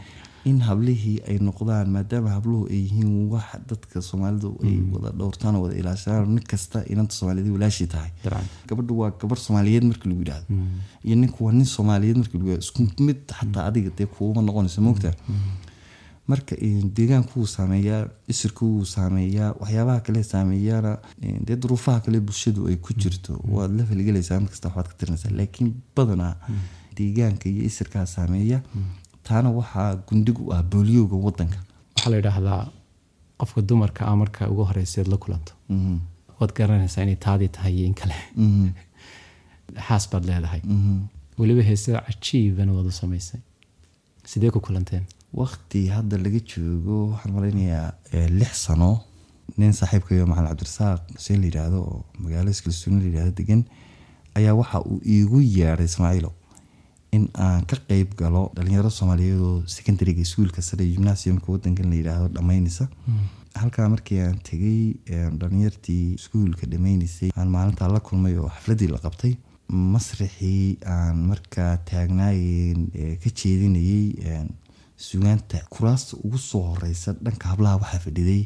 in 0.51 0.59
hablihii 0.69 1.19
ay 1.29 1.37
noqdaan 1.49 1.89
maadaama 1.97 2.31
habluhu 2.37 2.67
ay 2.71 2.79
yihiin 2.85 3.13
wax 3.33 3.49
dadka 3.71 4.03
soomaalidu 4.09 4.51
ay 4.67 4.77
wada 4.93 5.11
dhowrtaan 5.19 5.57
wada 5.63 5.75
ilaashaan 5.81 6.29
nin 6.35 6.45
kasta 6.51 6.79
inanta 6.93 7.15
soomaaliyed 7.19 7.49
walaashii 7.57 7.87
tahay. 7.95 8.11
Gabadhu 8.69 8.99
waa 9.01 9.11
gabar 9.21 9.39
soomaaliyeed 9.47 9.85
markii 9.91 10.09
lagu 10.11 10.21
yidhaahdo. 10.23 10.47
Iyo 11.05 11.17
ninku 11.23 11.45
waa 11.47 11.53
nin 11.53 11.65
soomaaliyeed 11.75 12.17
markii 12.23 12.39
lagu 12.39 12.49
yidhahdo 12.51 12.67
isku 12.67 13.03
mid 13.09 13.21
xataa 13.39 13.65
adiga 13.71 13.91
dee 13.99 14.07
kuuma 14.07 14.43
noqonayso 14.43 14.81
moogta 14.87 15.13
marka 16.27 16.55
eh, 16.67 16.81
deegaanku 16.97 17.33
wuu 17.41 17.47
saameeyaa 17.57 18.03
isirku 18.33 18.65
wuu 18.75 18.85
saameeyaa 18.95 19.51
waxyaabaha 19.61 20.01
kale 20.07 20.23
saameeyaana 20.33 20.93
eh, 21.23 21.37
dee 21.47 21.57
duruufaha 21.63 22.01
kale 22.01 22.21
bulshadu 22.21 22.67
ay 22.69 22.77
ku 22.77 22.93
jirto. 23.03 23.33
Waad 23.55 23.73
la 23.79 23.85
falgelaysaa 23.91 24.41
markasta 24.45 24.69
waxbaad 24.69 24.89
ka 24.89 24.95
tirinaysaa. 25.01 25.31
Laakiin 25.41 25.75
badanaa 25.97 26.35
deegaanka 26.97 27.49
iyo 27.49 27.63
isirkaa 27.71 28.07
saameeya 28.07 28.61
taana 29.29 29.49
waxaa 29.59 29.91
gundhig 30.09 30.39
u 30.45 30.53
ah 30.57 30.63
booliyowga 30.73 31.17
wadanka 31.27 31.59
waxaa 31.95 32.11
la 32.13 32.17
yidhaahdaa 32.21 32.63
qofka 33.39 33.61
dumarka 33.69 34.01
ah 34.11 34.17
marka 34.23 34.43
ugu 34.53 34.63
horeyseed 34.71 35.07
la 35.13 35.17
kulanto. 35.23 35.53
Mhm, 35.75 35.97
waad 36.39 36.51
garanaysaa 36.59 37.03
inay 37.07 37.17
taadii 37.27 37.49
tahay 37.57 37.75
iyo 37.79 37.87
in 37.91 37.95
kale. 38.01 38.15
Mhm, 38.37 38.69
xaas 39.87 40.05
baad 40.13 40.25
leedahay. 40.31 40.61
Mhm, 40.65 40.99
weliba 41.39 41.63
heese 41.71 41.91
cajiibana 42.07 42.73
waad 42.77 42.87
u 42.93 42.95
samaysay. 43.03 43.41
Sidee 44.31 44.51
ku 44.55 44.61
kulanteen? 44.67 45.05
Waqti 45.41 45.81
hadda 45.97 46.17
laga 46.25 46.41
joogo 46.51 46.95
waxaan 47.13 47.33
malaynayaa 47.37 47.89
eh, 48.15 48.29
lix 48.39 48.55
sano. 48.67 48.91
Nin 49.59 49.73
saaxiibkayo 49.79 50.27
macalin 50.31 50.49
cabdirasaaq 50.51 51.01
xuseen 51.17 51.39
la 51.43 51.47
yidhaahdo 51.49 51.79
oo 51.91 52.01
magaalo 52.23 52.51
iskilsuuna 52.55 52.99
la 53.01 53.07
yidhahdo 53.09 53.33
degan 53.41 53.63
ayaa 54.39 54.55
waxa 54.61 54.79
uu 54.91 55.01
iigu 55.15 55.39
yeedhay 55.57 55.87
ismaaciilo 55.91 56.31
in 57.17 57.25
aan 57.47 57.65
ka 57.71 57.77
qeyb 57.89 58.15
galo 58.21 58.43
dhalinyaro 58.57 58.91
soomaaliyeed 58.99 59.41
oo 59.49 59.57
secondariga 59.77 60.21
iskuulka 60.27 60.63
sare 60.69 60.85
gymnasiumka 60.93 61.53
wadankan 61.55 61.91
la 61.91 61.97
yidhaahdo 62.01 62.29
dhammaynaysa. 62.37 62.89
Halkaa 63.61 63.89
markii 63.95 64.21
aan 64.27 64.39
tegay 64.49 64.81
dhalinyartii 65.41 66.05
iskuulka 66.19 66.67
dhammaynaysay 66.73 67.31
aan 67.37 67.49
maalintaa 67.57 67.89
la 67.95 68.01
kulmay 68.09 68.35
oo 68.39 68.49
xafladii 68.57 68.89
la 68.95 68.99
qabtay 69.05 69.35
masrixii 69.95 70.79
aan 70.95 71.17
markaa 71.31 71.73
taagnaayen 71.91 72.81
ka 73.23 73.31
jeedinayay 73.41 74.49
sugaanta 75.07 75.59
kuraasta 75.75 76.17
ugu 76.25 76.39
soo 76.39 76.63
horeysa 76.73 77.15
dhanka 77.25 77.49
hablaha 77.53 77.81
waxaa 77.83 78.03
fadhiday 78.07 78.43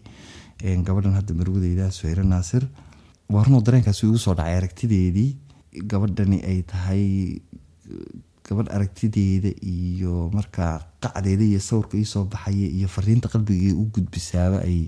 gabadhan 0.87 1.15
hadda 1.19 1.35
marwadeyda 1.41 1.91
suheyre 1.99 2.25
naasir. 2.35 2.65
Waa 3.33 3.45
runoo 3.45 3.61
dareenkaasi 3.67 4.07
igu 4.07 4.19
soo 4.19 4.35
dhacay 4.39 4.57
aragtideedii 4.61 5.31
gabadhani 5.93 6.39
ay 6.51 6.59
tahay 6.73 7.03
gabadh 8.49 8.71
aragtideeda 8.75 9.51
iyo 9.61 10.31
markaa 10.33 10.75
qacdeeda 11.05 11.45
iyo 11.45 11.61
sawirka 11.69 11.97
iisoo 12.01 12.25
baxaya 12.33 12.69
iyo 12.79 12.89
fariinta 12.95 13.29
qalbiga 13.33 13.75
u 13.77 13.85
gudbisaaba 13.95 14.59
ay 14.69 14.81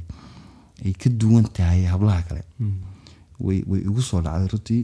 ay 0.85 0.93
ka 0.97 1.09
duwan 1.21 1.45
tahay 1.57 1.85
hablaha 1.85 2.23
kale. 2.29 2.43
Way 3.41 3.61
way 3.71 3.81
igu 3.89 4.03
soo 4.03 4.21
dhacday 4.25 4.49
runtii. 4.53 4.83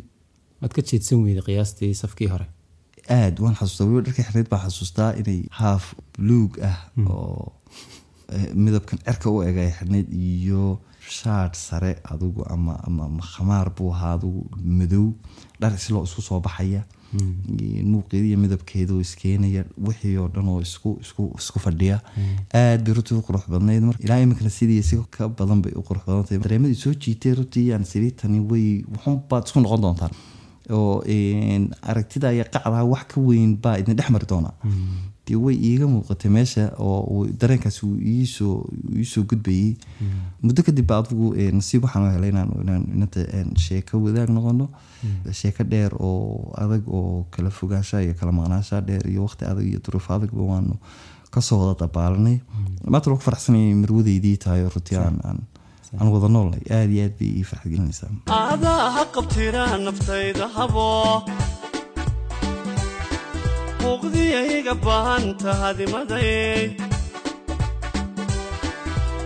Waad 0.61 0.73
ka 0.76 0.83
jeedsan 0.88 1.23
weyday 1.25 1.45
qiyaastii 1.49 1.95
safkii 2.02 2.28
hore? 2.33 2.47
Aad 3.18 3.40
waan 3.40 3.56
xasuustaa. 3.59 3.87
Weliba 3.88 4.04
dharkii 4.06 4.26
xirneyd 4.28 4.50
baa 4.52 4.62
xasuustaa 4.66 5.11
inay 5.21 5.40
haaf 5.59 5.95
buluug 6.12 6.61
ah 6.71 6.78
oo 7.09 7.52
eh, 8.35 8.52
midabkan 8.64 9.00
cerka 9.06 9.30
u 9.33 9.40
eg 9.49 9.56
ay 9.64 9.73
iyo 10.11 10.80
shaadh 11.16 11.54
sare 11.66 11.92
adugu 12.12 12.45
ama 12.54 12.75
ama 12.87 13.04
ama 13.09 13.23
khamaar 13.33 13.68
buu 13.76 13.92
ahaa 13.95 14.14
adugu 14.18 14.42
madow. 14.78 15.06
Dhar 15.61 15.73
isloo 15.80 16.04
isku 16.04 16.23
soo 16.28 16.40
baxaya 16.40 16.85
muuqeeda 17.92 18.26
iyo 18.30 18.38
midabkeeda 18.44 18.94
iskeenaya 19.04 19.64
wixii 19.88 20.16
oo 20.23 20.28
dhan 20.35 20.49
oo 20.52 20.61
isku 20.61 21.58
fadhiya. 21.64 21.99
Aad 22.61 22.80
bay 22.85 22.94
runtii 22.96 23.16
u 23.18 23.23
qurux 23.28 23.44
badnayd 23.52 23.82
ilaa 24.04 24.20
iminkana 24.25 24.50
sidii 24.58 24.82
si 24.88 24.96
ka 25.16 25.28
badan 25.28 25.62
bay 25.64 25.73
u 25.80 25.82
qurux 25.88 26.02
badan 26.06 26.25
tahay 26.28 26.38
dareemadii 26.44 26.75
soo 26.85 26.94
jiitay 26.94 27.35
runtii 27.38 27.73
aan 27.75 27.85
sidii 27.92 28.11
tani 28.20 28.40
way 28.50 28.66
wuxunbaad 28.94 29.44
isku 29.46 29.61
noqon 29.61 29.80
doontaan. 29.85 30.12
Oo 30.76 31.02
aragtida 31.90 32.32
iyo 32.37 32.44
qacdaa 32.54 32.85
wax 32.92 33.04
ka 33.12 33.20
weyn 33.28 33.52
baa 33.64 33.76
idin 33.80 33.96
dhex 33.99 34.11
mari 34.11 34.26
doonaa 34.32 34.54
dee 35.26 35.35
way 35.45 35.56
iiga 35.68 35.87
muuqatay 35.90 36.30
meesha 36.30 36.64
oo 36.78 37.00
uu 37.14 37.25
iisoo 37.26 38.54
iisoo 38.97 39.25
gudbayay. 39.30 39.75
Muddo 40.42 40.62
kadib 40.62 40.87
baa 40.87 41.00
adigu 41.02 41.33
een, 41.35 41.56
nasiib 41.59 41.83
waxaan 41.85 42.04
u 42.06 42.12
helay 42.14 42.30
inaan 42.30 43.50
sheeko 43.64 43.99
wadaag 44.04 44.30
noqono. 44.30 44.68
Sheeko 45.40 45.64
dheer 45.73 45.92
oo 45.99 46.52
adag 46.54 46.87
oo 46.88 47.26
kala 47.30 47.50
fogaansha 47.50 48.02
iyo 48.06 48.14
kala 48.14 48.33
maqnaansha 48.38 48.80
dheer 48.87 49.04
iyo 49.11 49.26
waqti 49.26 49.45
adag 49.50 49.66
iyo 49.66 49.78
duruuf 49.85 50.11
adagba 50.11 50.42
waanu 50.52 50.78
ka 51.30 51.40
soo 51.40 51.59
wada 51.61 51.75
dabaalanay 51.87 52.38
maanta 52.87 53.11
waan 53.11 53.18
ku 53.18 53.25
faraxsanayay 53.28 53.75
marwadeydii 53.83 54.37
tahay 54.45 54.62
oo 54.64 54.71
runtii 54.75 54.97
aan 55.99 56.09
wada 56.14 56.28
noolnay. 56.28 56.62
Aad 56.71 56.90
iyo 56.95 57.02
aad 57.04 57.14
bay 57.18 57.30
ii 57.40 57.45
farxad 57.50 57.71
gelinaysaa 57.73 58.11
aadaa 63.86 64.24
ha 64.26 64.46
qabtira 64.46 64.64
naftayda 64.66 64.66
habo 64.66 64.66
muuqdiyayga 64.66 64.74
baahanta 64.86 65.50
hadimaday 65.62 66.70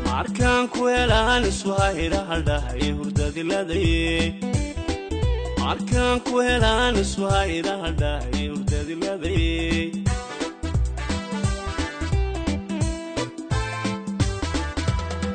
markaan 0.06 0.64
ku 0.74 0.82
helaan 0.94 1.42
iswahayraaldhahay 1.52 2.90
hurdadiladay 2.98 4.32
markaan 5.62 6.18
ku 6.28 6.34
helaan 6.48 6.94
iswahayraaldhahay 7.04 8.44
hurdadiladay 8.52 10.04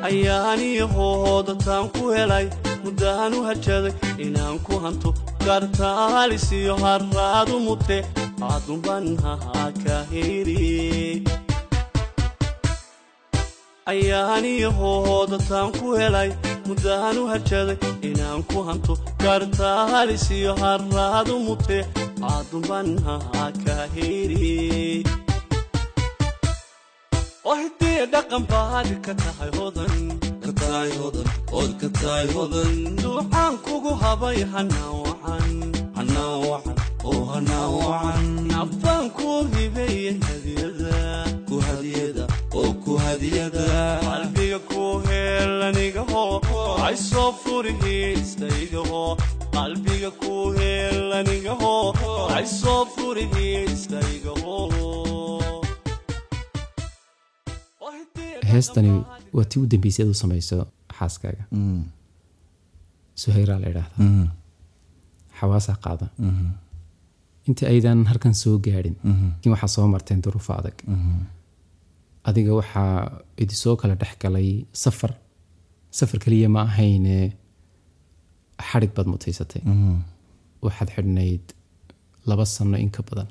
ayaaniyo 0.08 0.88
hoodataan 0.96 1.90
ku 1.96 2.04
helay 2.16 2.46
muddaan 2.84 3.34
u 3.38 3.44
hajaday 3.48 3.94
inaan 4.26 4.58
ku 4.66 4.74
hanto 4.84 5.10
gartaalis 5.48 6.46
iyo 6.60 6.76
harraadu 6.84 7.56
mute 7.66 7.98
aadunban 8.50 9.06
hahaa 9.24 9.70
ka 9.84 9.98
heri 10.12 11.24
ayaaniyo 13.92 14.70
hoodataan 14.80 15.70
ku 15.80 15.88
helay 16.00 16.30
muddaan 16.68 17.18
u 17.22 17.26
hajaday 17.32 17.78
inaan 18.10 18.42
ku 18.52 18.64
hanto 18.70 18.94
gartaalis 19.24 20.26
iyo 20.38 20.54
harraadu 20.64 21.36
mute 21.48 21.78
aadunban 22.32 22.88
hahaa 23.08 23.50
ka 23.66 23.78
heri 23.96 25.04
oo 27.50 27.56
hiddii 27.62 28.00
dhaqan 28.14 28.44
baad 28.52 28.90
ka 29.06 29.14
tahay 29.24 29.52
hodan 29.58 29.94
duucaan 33.02 33.56
kugu 33.66 33.92
habay 34.04 34.40
hanaawacan 34.54 35.52
naftaan 38.52 39.06
kuu 39.18 39.40
hibeeye 39.56 40.12
hadiyada. 40.26 40.94
Qalbiga 44.06 44.60
kuu 44.70 44.94
heelanigaho 45.08 46.24
ay 46.88 46.96
soo 47.10 47.32
furihiistaygaho 47.44 49.04
qalbiga 49.56 50.12
kuu 50.22 50.46
heelanigaho 50.58 51.74
ay 52.36 52.46
soo 52.60 52.84
furihiistaygaho 52.96 54.56
heestani 58.52 58.92
waa 59.36 59.46
tii 59.50 59.60
u 59.64 59.68
dambeysay 59.72 60.04
aad 60.06 60.12
u 60.16 60.18
samayso 60.24 60.58
xaaskaaga. 60.98 61.44
Suhayraa 63.22 63.60
la 63.64 63.68
idhaahdaa 63.74 64.28
xawaasaa 65.40 65.78
qaada 65.86 66.08
intii 67.48 67.68
aydan 67.74 68.00
halkan 68.12 68.34
soo 68.42 68.56
gaadhin 68.66 68.96
laakiin 69.06 69.52
waxaa 69.56 69.72
soo 69.76 69.88
marteen 69.94 70.22
duruufo 70.26 70.52
adag. 70.60 70.78
Adiga 72.30 72.52
waxaa 72.60 72.94
idisoo 73.44 73.76
kala 73.82 73.96
dhex 74.02 74.14
galay 74.24 74.50
safar. 74.84 75.12
Safar 75.98 76.20
keliya 76.24 76.48
ma 76.56 76.62
ahayne 76.70 77.18
xadhig 78.70 78.92
baad 78.96 79.08
mutaysatay. 79.14 79.62
Waxaad 80.66 80.90
xidhnayd 80.96 81.46
laba 82.30 82.46
sano 82.56 82.78
in 82.86 82.90
ka 82.96 83.02
badan. 83.10 83.28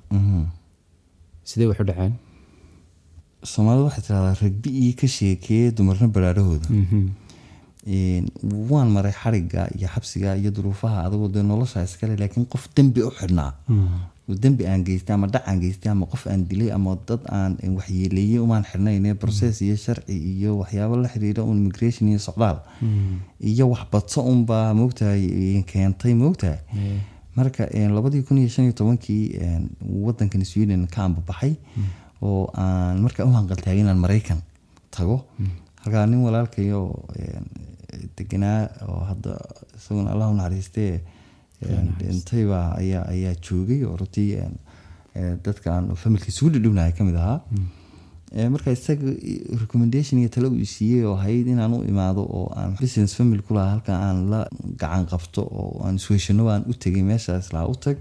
Sidee 1.49 1.67
waxu 1.71 1.85
dhaceen 1.91 2.13
soomaalida 3.53 3.85
waxay 3.89 4.03
tidahdaa 4.07 4.35
ragbi 4.43 4.71
ii 4.85 4.93
ka 5.01 5.07
sheekeeye 5.17 5.71
dumarna 5.77 6.09
baraarahooda. 6.09 6.69
Waan 8.71 8.89
maray 8.97 9.13
xariga 9.13 9.69
iyo 9.77 9.89
xabsiga 9.95 10.37
iyo 10.41 10.51
duruufaha 10.51 11.05
adagoo 11.07 11.29
dee 11.29 11.43
nolosha 11.43 11.83
iskale 11.85 12.17
laakiin 12.17 12.47
qof 12.47 12.69
dembi 12.77 13.03
u 13.05 13.11
xidhnaa 13.19 13.53
oo 14.29 14.35
dembi 14.43 14.65
aan 14.67 14.85
geystay 14.87 15.15
ama 15.15 15.27
dhac 15.29 15.45
aan 15.49 15.61
geystay 15.61 15.91
ama 15.93 16.07
qof 16.07 16.27
aan 16.27 16.47
dilay 16.49 16.71
ama 16.73 16.97
dad 17.09 17.21
aan 17.29 17.59
waxyeeleeyey 17.77 18.39
umaan 18.41 18.65
xidhnayne 18.71 19.15
process 19.23 19.61
iyo 19.61 19.77
sharci 19.77 20.17
iyo 20.17 20.57
waxyaabo 20.61 20.97
la 20.97 21.09
xiriira 21.13 21.43
un 21.45 21.57
immigration 21.61 22.09
iyo 22.09 22.19
socdaal. 22.19 22.59
Iyo 23.41 23.69
waxbadso 23.73 24.23
unbaa 24.33 24.73
moogtahay 24.75 25.61
keentay 25.73 26.15
moogtahay 26.15 26.59
marka 27.37 27.69
labadii 27.97 28.23
kun 28.25 28.39
iyo 28.39 28.49
shan 28.49 28.65
iyo 28.65 28.73
tobankii 28.73 29.37
wadankan 30.07 30.45
sweden 30.45 30.87
ka 30.89 31.05
ambabaxay 31.05 31.55
oo 32.31 32.43
aan 32.65 33.01
markaa 33.05 33.27
u 33.29 33.33
hanqaltaagay 33.39 33.81
inaan 33.85 33.99
maraykan 34.05 34.41
tago. 34.97 35.17
Halkaa 35.83 36.07
nin 36.11 36.21
walaalkayo 36.27 36.81
deganaa 38.19 38.61
oo 38.89 39.01
hadda 39.11 39.33
isaguna 39.79 40.11
allah 40.15 40.29
u 40.33 40.37
naxariistee 40.41 40.93
dhintayba 42.01 42.61
ayaa 42.81 43.05
ayaa 43.15 43.35
joogay 43.49 43.81
oo 43.89 43.97
runtii 44.01 44.29
dadka 45.47 45.69
aan 45.77 45.87
familka 46.03 46.27
isugu 46.33 46.51
dhidhownahay 46.55 46.93
ka 46.99 47.05
mid 47.09 47.17
ahaa. 47.23 47.41
Marka 48.55 48.71
isaga 48.77 49.11
recommendation 49.63 50.19
iyo 50.21 50.29
tale 50.35 50.49
uu 50.51 50.65
siiyey 50.75 51.05
oo 51.09 51.15
ahayd 51.19 51.47
inaan 51.53 51.75
u 51.77 51.83
imaado 51.93 52.23
oo 52.39 52.47
aan 52.61 52.73
business 52.81 53.15
family 53.19 53.43
ku 53.47 53.55
lahaa 53.59 53.71
halka 53.77 53.93
aan 54.07 54.19
la 54.33 54.41
gacan 54.81 55.05
qabto 55.13 55.43
oo 55.61 55.71
aan 55.87 55.97
isweeshano 56.01 56.49
aan 56.55 56.65
u 56.71 56.75
tegay 56.85 57.03
meeshaas 57.11 57.53
lahaa 57.55 57.71
u 57.75 57.77
tag 57.87 57.99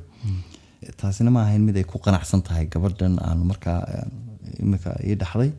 taasina 1.02 1.32
ma 1.36 1.42
ahayn 1.46 1.64
mid 1.68 1.78
ay 1.82 1.84
ku 1.92 1.98
qanacsan 2.06 2.42
tahay 2.48 2.66
gabadhan 2.74 3.14
aan 3.28 3.40
markaa 3.52 3.80
imika 4.64 4.92
ii 5.10 5.16
dhaxday 5.22 5.52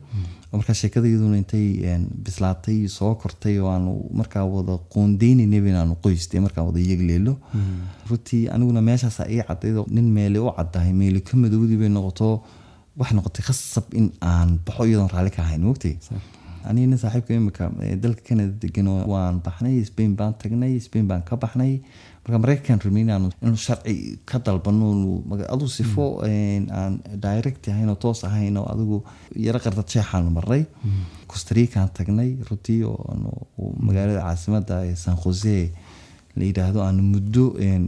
markaa 0.59 0.73
sheekada 0.81 1.07
iyaduna 1.07 1.37
intay 1.41 1.65
een, 1.91 2.03
bislaatay 2.25 2.77
soo 2.97 3.13
kortay 3.21 3.55
oo 3.59 3.69
aanu 3.75 3.91
markaa 4.19 4.45
wada 4.55 4.75
qoondeynaynaba 4.93 5.67
inaanu 5.73 5.95
qoystay 6.05 6.39
markaa 6.45 6.63
wada 6.69 6.79
yegleelo 6.91 7.33
runtii 8.09 8.43
aniguna 8.53 8.81
meeshaasa 8.89 9.27
ii 9.35 9.43
cadayd 9.49 9.77
nin 9.97 10.07
meeli 10.17 10.39
u 10.45 10.47
caddahay 10.57 10.93
meeli 11.01 11.21
ka 11.27 11.37
madowdii 11.43 11.77
bay 11.81 11.89
noqoto 11.97 12.29
waxay 12.99 13.15
noqotay 13.17 13.43
khasab 13.49 13.85
in 13.99 14.07
aan 14.31 14.49
baxo 14.65 14.83
iyadoon 14.89 15.09
raalli 15.15 15.31
ka 15.37 15.41
ahayn 15.47 15.61
mogtay 15.69 15.95
aniga 16.69 16.87
nin 16.91 16.97
saaxiibka 17.03 17.33
imika 17.41 17.63
ee 17.87 17.95
dalka 18.03 18.21
canada 18.27 18.53
degan 18.63 18.87
oo 18.93 19.01
waan 19.13 19.35
baxnay 19.45 19.75
spain 19.89 20.11
baan 20.19 20.33
tagnay 20.41 20.73
spain 20.87 21.05
baan 21.09 21.21
ka 21.29 21.35
baxnay 21.43 21.73
marka 22.25 22.37
maraykan 22.43 22.79
rabnay 22.83 23.03
inaanu 23.05 23.29
inuu 23.41 23.57
sharci 23.65 24.17
ka 24.25 24.39
dalbano 24.45 24.87
adigu 25.53 25.69
sifo 25.69 26.05
aan 26.25 26.93
direct 27.25 27.67
ahayn 27.69 27.89
oo 27.93 27.95
toos 28.03 28.23
ahayn 28.29 28.57
oo 28.57 28.65
adigu 28.73 28.97
yaro 29.45 29.59
qardad 29.65 29.85
sheexaanu 29.93 30.29
marnay 30.37 30.63
costarican 31.31 31.89
tagnay 31.97 32.31
runtii 32.49 32.81
oo 32.83 32.97
magaalada 33.87 34.21
caasimada 34.25 34.75
ee 34.89 34.95
san 35.03 35.15
jose 35.23 35.57
la 36.37 36.43
yidhaahdo 36.49 36.79
aanu 36.83 37.03
muddo 37.13 37.45
een, 37.61 37.83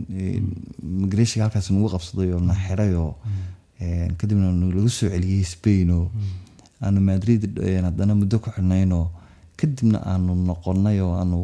migration 1.02 1.42
halkaas 1.44 1.72
nagu 1.74 1.90
qabsaday 1.96 2.30
oo 2.38 2.40
na 2.50 2.54
xiray 2.66 2.94
oo 2.96 3.16
kadibna 4.18 4.52
lagu 4.76 4.90
soo 4.90 5.10
celiyey 5.10 5.44
spain 5.44 5.90
oo 5.98 6.06
aanu 6.82 7.00
madrid 7.10 7.42
haddana 7.86 8.14
muddo 8.22 8.38
ku 8.40 8.50
xidhnaynoo 8.56 9.06
kadibna 9.60 10.00
aanu 10.12 10.36
noqonay 10.50 10.98
oo 11.02 11.14
aanu 11.20 11.38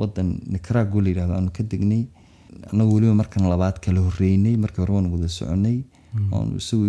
wadan 0.00 0.28
nicaragua 0.52 1.02
la 1.02 1.08
yidhahdo 1.14 1.34
aanu 1.38 1.50
ka 1.56 1.62
degnay 1.72 2.02
annagu 2.70 2.94
weliba 2.96 3.14
markan 3.22 3.48
labaad 3.54 3.80
kala 3.84 4.00
horeynay 4.06 4.56
markii 4.64 4.82
hore 4.84 4.94
waan 4.96 5.10
wada 5.14 5.28
soconay. 5.38 5.78
Oon 6.30 6.56
isagu 6.60 6.84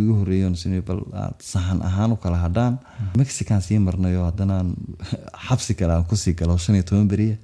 oon 0.45 0.55
sinay 0.61 0.81
bal 0.85 1.01
aad 1.23 1.37
sahan 1.51 1.79
ahaan 1.89 2.11
u 2.13 2.17
kala 2.23 2.37
hadhaan 2.45 2.77
mexican 3.17 3.61
sii 3.67 3.79
marnay 3.87 4.15
oo 4.17 4.25
haddana 4.29 4.59
aan 4.61 4.69
xabsi 5.47 5.73
kale 5.79 5.93
aan 5.93 6.05
ku 6.09 6.15
sii 6.23 6.35
galo 6.39 6.57
shan 6.57 6.75
iyo 6.77 6.85
toban 6.89 7.07
beriya 7.13 7.37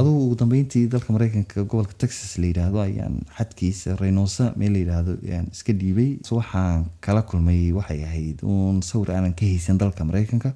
adugu 0.00 0.18
ugu 0.24 0.34
dambeyntii 0.40 0.86
dalka 0.92 1.12
mareykanka 1.12 1.64
gobolka 1.70 1.94
texas 2.02 2.38
la 2.38 2.46
yidhaahdo 2.50 2.78
ayaan 2.88 3.14
xadkiisa 3.36 3.96
reynosa 4.02 4.44
meel 4.56 4.72
la 4.74 4.78
yidhaahdo 4.82 5.12
ayaan 5.28 5.46
iska 5.54 5.72
dhiibay. 5.80 6.10
Waxaan 6.38 6.84
kala 7.00 7.22
kulmay 7.30 7.72
waxay 7.78 8.04
ahayd 8.08 8.44
uun 8.52 8.82
sawir 8.90 9.10
aanan 9.16 9.34
ka 9.40 9.44
haysan 9.52 9.80
dalka 9.82 10.04
mareykanka 10.10 10.54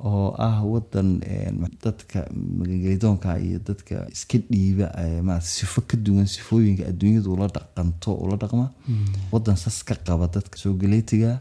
oo 0.00 0.34
ah 0.38 0.62
wadan 0.72 1.08
een, 1.26 1.56
dadka 1.84 2.20
magangelidoonka 2.58 3.38
iyo 3.46 3.58
dadka 3.68 4.06
iska 4.14 4.38
dhiiba 4.50 4.86
ee, 5.02 5.20
maarata 5.26 5.46
sifo 5.46 5.80
ka 5.88 5.96
duwan 5.96 6.26
sifooyinka 6.34 6.84
adduunyadu 6.90 7.32
ula 7.34 7.46
dhaqanto 7.56 8.14
ula 8.24 8.36
dhaqma. 8.42 8.66
Wadan 9.32 9.56
sas 9.56 9.82
ka 9.88 9.94
qaba 10.06 10.26
dadka 10.36 10.56
soo 10.58 10.74
galeetiga 10.82 11.40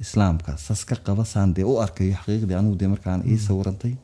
islaamka. 0.00 0.56
Sas 0.56 0.84
ka 0.88 0.96
qaba 1.06 1.24
saan 1.24 1.52
dee 1.56 1.64
u 1.70 1.76
arkayo 1.84 2.14
xaqiiqdii 2.20 2.56
anigu 2.60 2.76
dee 2.80 2.88
markaan 2.94 3.20
ii 3.28 3.38
sawirantay. 3.46 3.94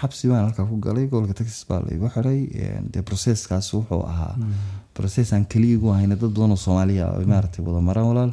Xabsi 0.00 0.28
baan 0.28 0.44
halkaa 0.48 0.66
ku 0.66 0.76
galay 0.86 1.06
gobolka 1.06 1.34
texas 1.40 1.62
baa 1.68 1.80
la 1.84 1.90
igu 1.94 2.08
xiray 2.14 2.40
een, 2.64 2.84
dee 2.92 3.02
processkaas 3.10 3.70
wuxuu 3.74 4.02
ahaa. 4.12 4.34
Process 4.98 5.32
aan 5.32 5.44
keliya 5.52 5.76
igu 5.78 5.88
ahayna 5.94 6.16
dad 6.16 6.30
badan 6.34 6.50
oo 6.56 6.60
soomaaliya 6.66 7.04
oo 7.14 7.22
maaragtay 7.32 7.62
wada 7.64 7.80
maraan 7.88 8.06
walaal 8.10 8.32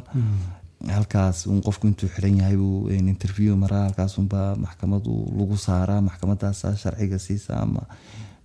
halkaas 0.88 1.46
un 1.46 1.60
qofku 1.62 1.86
intuu 1.90 2.08
xiran 2.08 2.36
yahay 2.40 2.54
een, 2.56 3.08
interview 3.08 3.56
maraa 3.56 3.82
halkaasunbaa 3.88 4.54
maxkamadu 4.56 5.12
lagu 5.38 5.56
saaraa 5.56 6.00
maxkamadaasa 6.00 6.76
sharciga 6.76 7.18
siisa 7.18 7.60
ama 7.60 7.82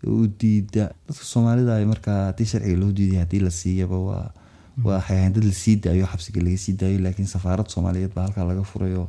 u 0.05 0.27
diida. 0.27 0.89
Dadka 1.07 1.23
soomaalida 1.23 1.75
ay 1.75 1.85
markaa 1.85 2.25
haddii 2.29 2.45
sharciga 2.51 2.77
loo 2.81 2.91
diiday 2.97 3.19
haddii 3.23 3.39
la 3.47 3.49
siiyaba 3.61 3.97
waa 4.07 4.25
waxay 4.83 5.17
ahayn 5.17 5.33
dad 5.33 5.43
la 5.47 5.53
sii 5.63 5.75
daayo 5.85 6.05
xabsiga 6.11 6.41
laga 6.43 6.57
sii 6.65 6.75
daayo 6.81 6.99
laakiin 7.05 7.27
safaarad 7.35 7.67
soomaaliyeed 7.73 8.13
baa 8.15 8.23
halkaa 8.27 8.45
laga 8.51 8.63
furay 8.71 8.93
oo 9.01 9.07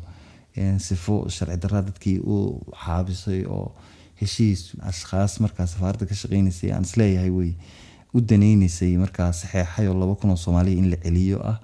een, 0.56 0.78
sifo 0.80 1.16
sharci 1.36 1.56
daraa 1.64 1.82
dadkii 1.88 2.18
u 2.32 2.36
xaabisay 2.84 3.42
oo 3.56 3.72
heshiis 4.20 4.60
ashkhaas 4.90 5.40
markaa 5.44 5.66
safaaradda 5.66 6.06
ka 6.06 6.14
shaqeynaysay 6.14 6.70
aan 6.72 6.82
is 6.88 6.94
leeyahay 6.96 7.30
wey 7.38 7.52
u 8.14 8.20
daneynaysay 8.20 8.92
markaa 9.04 9.32
saxeexay 9.40 9.86
oo 9.90 9.94
laba 10.02 10.14
kun 10.20 10.30
oo 10.30 10.36
soomaaliya 10.44 10.78
in 10.82 10.90
la 10.92 10.96
celiyo 11.04 11.38
ah 11.52 11.58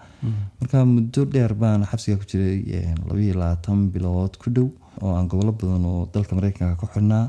marka 0.61 0.85
muddo 0.95 1.21
dheer 1.33 1.53
baan 1.63 1.81
xabsiga 1.91 2.17
ku 2.21 2.25
jiray 2.31 2.59
een, 2.79 2.99
laba 3.09 3.21
iyo 3.27 3.35
labaatan 3.43 3.79
bilood 3.93 4.35
ku 4.43 4.49
dhow 4.57 4.69
oo 5.03 5.13
aan 5.17 5.27
gobollo 5.31 5.53
badan 5.61 5.85
oo 5.93 6.03
dalka 6.15 6.33
mareykanka 6.39 6.75
ku 6.81 6.87
xidhnaa 6.95 7.27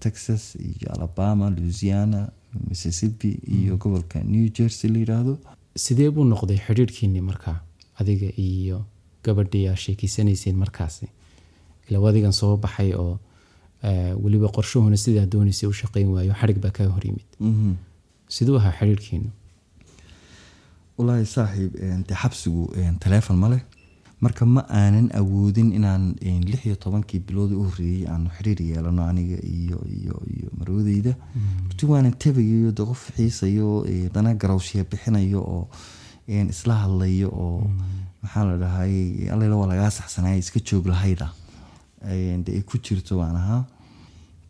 texas 0.00 0.54
iyo 0.56 0.88
alabama 0.94 1.50
louisiana 1.50 2.20
mississippi 2.68 3.30
iyo 3.56 3.76
gobolka 3.76 4.18
new 4.24 4.46
jersey 4.56 4.90
la 4.90 4.98
yidhaahdo 4.98 5.34
sidee 5.84 6.10
buu 6.14 6.24
noqday 6.24 6.58
xidhiirhkiinii 6.66 7.20
markaa 7.30 7.58
adiga 8.00 8.28
iyo 8.36 8.78
gabadhii 9.24 9.68
aa 9.68 9.76
sheekeysanayseen 9.76 10.56
markaasi. 10.56 11.06
Ila 11.88 12.08
adigan 12.08 12.32
soo 12.32 12.56
baxay 12.56 12.90
oo 12.94 13.18
eh, 13.82 14.12
weliba 14.22 14.48
qorshuhuna 14.56 14.96
sidaa 14.96 15.26
doonaysay 15.32 15.68
u 15.68 15.72
shaqeyn 15.80 16.08
waayo 16.14 16.32
xadhig 16.40 16.58
baa 16.64 16.70
kaa 16.76 16.88
hor 16.94 17.04
yimid. 17.06 17.26
Mhm. 17.40 17.72
siduu 18.36 18.56
ahaa 18.60 18.72
xidhiirhkiinu 18.78 19.30
walaahi 21.00 21.26
saaxiib 21.36 21.72
dee 22.08 22.16
xabsigu 22.22 22.62
taleefon 23.04 23.36
ma 23.42 23.48
leh. 23.52 23.62
Marka 24.24 24.44
ma 24.54 24.62
aanan 24.78 25.06
awoodin 25.20 25.68
inaan 25.78 26.02
lix 26.50 26.66
iyo 26.66 26.76
tobankii 26.84 27.20
biloodii 27.28 27.56
u 27.60 27.64
horreeyey 27.68 28.02
aanu 28.12 28.28
xiriir 28.36 28.60
yeelano 28.70 29.02
aniga 29.10 29.38
iyo 29.58 29.78
iyo 29.98 30.16
iyo 30.36 30.48
marwadeyda 30.58 31.12
runtii 31.68 31.88
waanan 31.92 32.12
tabayayo 32.24 32.70
de 32.78 32.82
qof 32.90 33.02
xiisayo 33.16 33.68
dana 34.14 34.34
garawshiya 34.42 34.84
bixinayo 34.90 35.40
oo 35.54 35.64
isla 36.28 36.74
hadlayo 36.82 37.28
oo 37.44 37.64
maxaa 38.22 38.44
la 38.50 38.56
dhahay 38.62 38.94
allela 39.32 39.56
waa 39.60 39.66
lagaa 39.72 39.90
saxsanaya 39.98 40.36
iska 40.42 40.60
joog 40.68 40.86
lahayda. 40.92 41.32
Dee 42.44 42.54
ay 42.58 42.62
ku 42.68 42.76
jirto 42.84 43.16
baan 43.20 43.36
ahaa. 43.36 43.64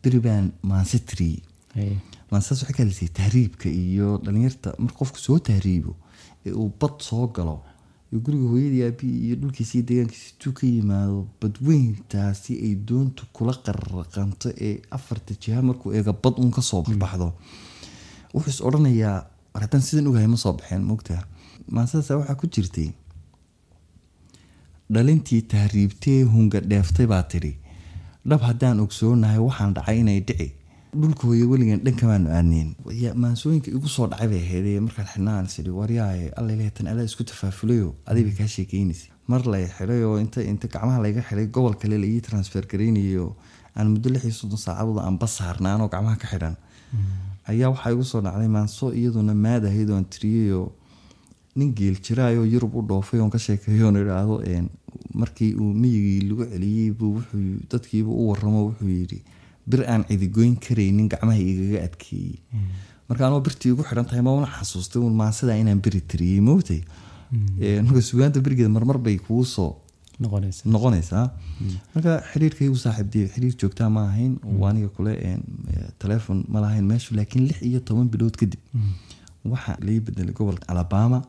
Beri 0.03 0.19
baan 0.19 0.51
maansitri 0.63 1.31
Haye. 1.75 1.95
maansaas 2.31 2.59
waxay 2.61 2.75
ka 2.75 2.83
hadlaysay 2.83 3.07
tahriibka 3.19 3.69
iyo 3.69 4.17
dhalinyarta. 4.23 4.75
Marka 4.83 4.97
qofku 4.99 5.19
soo 5.25 5.39
tahriibo 5.39 5.95
ee 6.45 6.51
uu 6.61 6.69
bad 6.79 6.95
soo 7.07 7.25
galo. 7.35 7.55
Iyo 8.11 8.19
guriga 8.25 8.47
hooyadii 8.51 8.83
aabii 8.87 9.15
iyo 9.25 9.35
dhulkiisa 9.41 9.73
iyo 9.77 9.85
deegaankiisa 9.89 10.51
ka 10.57 10.63
yimaado 10.67 11.19
badweyntaasi 11.41 12.53
ay 12.65 12.73
doontu 12.87 13.23
kula 13.35 13.53
qaraqanto 13.65 14.49
ee 14.67 14.75
afarta 14.97 15.33
jiha 15.41 15.61
markuu 15.67 15.93
eega 15.97 16.13
bad 16.23 16.35
uun 16.41 16.51
ka 16.57 16.61
soo 16.69 16.81
baxdo. 17.03 17.27
Wuxuu 18.33 18.49
is 18.53 18.61
odhanayaa 18.67 19.17
war 19.53 19.61
haddaan 19.63 19.83
sidan 19.87 20.07
ogahay 20.09 20.27
ma 20.33 20.37
soo 20.43 20.53
baxeen 20.59 20.83
mogtaa 20.91 21.21
maansaasa 21.75 22.17
waxaa 22.19 22.35
ku 22.41 22.47
jirtay 22.53 22.89
dhalintii 24.93 25.41
tahriibtee 25.51 26.21
hunga 26.33 26.59
dheeftay 26.71 27.07
baa 27.13 27.23
tidhi 27.31 27.51
dhab 28.29 28.41
haddaan 28.47 28.79
ogsoonahay 28.85 29.39
waxaan 29.47 29.73
dhacay 29.77 29.97
inay 30.03 30.19
dhici 30.27 30.47
dhulka 30.93 31.23
hooye 31.27 31.45
weligan 31.51 31.79
dhankamaanu 31.85 32.29
aadneyn 32.37 32.69
Ya- 33.03 33.13
maansooyinka 33.23 33.71
igu 33.71 33.87
soo 33.87 34.07
dhacay 34.11 34.27
bay 34.31 34.41
ahaydee 34.45 34.79
markaan 34.87 35.07
xidhnaan 35.13 35.45
is 35.45 35.55
idhi 35.61 35.69
waryaaye 35.79 36.27
allaleetan 36.39 36.87
adaa 36.93 37.05
isku 37.09 37.23
tafaafulayo 37.31 37.95
aday 38.05 38.23
bay 38.27 38.35
kaa 38.39 38.47
sheekeynaysa. 38.55 39.07
Mar 39.27 39.41
lay 39.53 39.65
xidhay 39.77 40.03
oo 40.09 40.17
inta 40.23 40.41
inta 40.51 40.67
gacmaha 40.73 40.99
layga 41.05 41.21
xidhay 41.29 41.47
gobol 41.55 41.75
kale 41.81 41.97
la 42.03 42.07
ii 42.15 42.21
transfer 42.27 42.63
garaynayo 42.71 43.35
aan 43.75 43.87
muddo 43.93 44.09
lix 44.13 44.23
iyo 44.27 44.33
soddon 44.41 44.57
saacadood 44.65 44.99
aan 44.99 45.17
bas 45.21 45.39
anoo 45.41 45.87
gacmaha 45.93 46.15
ka 46.23 46.27
xidhan 46.33 46.55
ayaa 47.51 47.69
waxaa 47.73 47.91
igu 47.95 48.03
soo 48.11 48.21
dhacday 48.21 48.47
maanso 48.57 48.91
iyaduna 48.99 49.33
maad 49.45 49.63
ahayd 49.69 49.89
oon 49.89 50.05
tiriyeyoo 50.13 50.67
nin 51.55 51.73
geel 51.77 51.95
jiraayoo 52.05 52.45
yurub 52.53 52.75
u 52.75 52.81
dhoofay 52.89 53.19
oon 53.19 53.29
ka 53.35 53.39
sheekeeyo 53.47 53.85
oon 53.87 53.97
idhaahdo 54.03 54.35
markii 55.21 55.53
uu 55.61 55.73
miyigii 55.83 56.21
lagu 56.29 56.43
celiyey 56.51 56.91
buu 56.99 57.13
wuxuu 57.15 57.59
dadkiibu 57.71 58.11
u 58.21 58.29
waramo 58.29 58.59
wuxuu 58.67 58.87
yidhi 58.99 59.19
bir 59.69 59.81
aan 59.93 60.03
cidigoyn 60.09 60.55
karaynin 60.65 61.07
gacmaha 61.09 61.37
igaga 61.51 61.83
adkeeyey. 61.87 62.39
Marka 63.09 63.27
anoo 63.27 63.41
birtii 63.45 63.71
igu 63.73 63.83
xidhan 63.89 64.05
tahay 64.09 64.21
ma 64.27 64.31
una 64.39 64.47
xasuustay 64.57 65.01
un 65.01 65.13
maansada 65.21 65.55
inaan 65.61 65.81
beri 65.85 66.01
tiriyey 66.01 66.41
Een, 67.59 67.85
marka 67.87 68.01
sugaanta 68.01 68.39
berigeeda 68.45 68.69
marmar 68.69 68.97
bay 68.99 69.17
kugu 69.17 69.45
soo 69.45 69.71
noqonaysa 70.19 70.63
noqonaysaa. 70.73 71.25
Marka 71.95 72.11
xiriirkaygu 72.31 72.75
saaxiibdii 72.83 73.27
xiriir 73.33 73.55
joogtaa 73.61 73.89
ma 73.89 74.01
ahayn 74.09 74.33
oo 74.45 74.65
aniga 74.69 74.89
kule 74.97 75.13
telephone 76.03 76.43
ma 76.51 76.59
lahayn 76.63 76.85
meeshu 76.91 77.15
laakiin 77.15 77.47
lix 77.49 77.61
iyo 77.69 77.79
toban 77.87 78.07
bilood 78.13 78.35
kadib 78.41 78.59
waxaa 79.53 79.77
lai 79.85 79.99
bedelay 79.99 80.33
gobolka 80.33 80.65
alabama. 80.73 81.21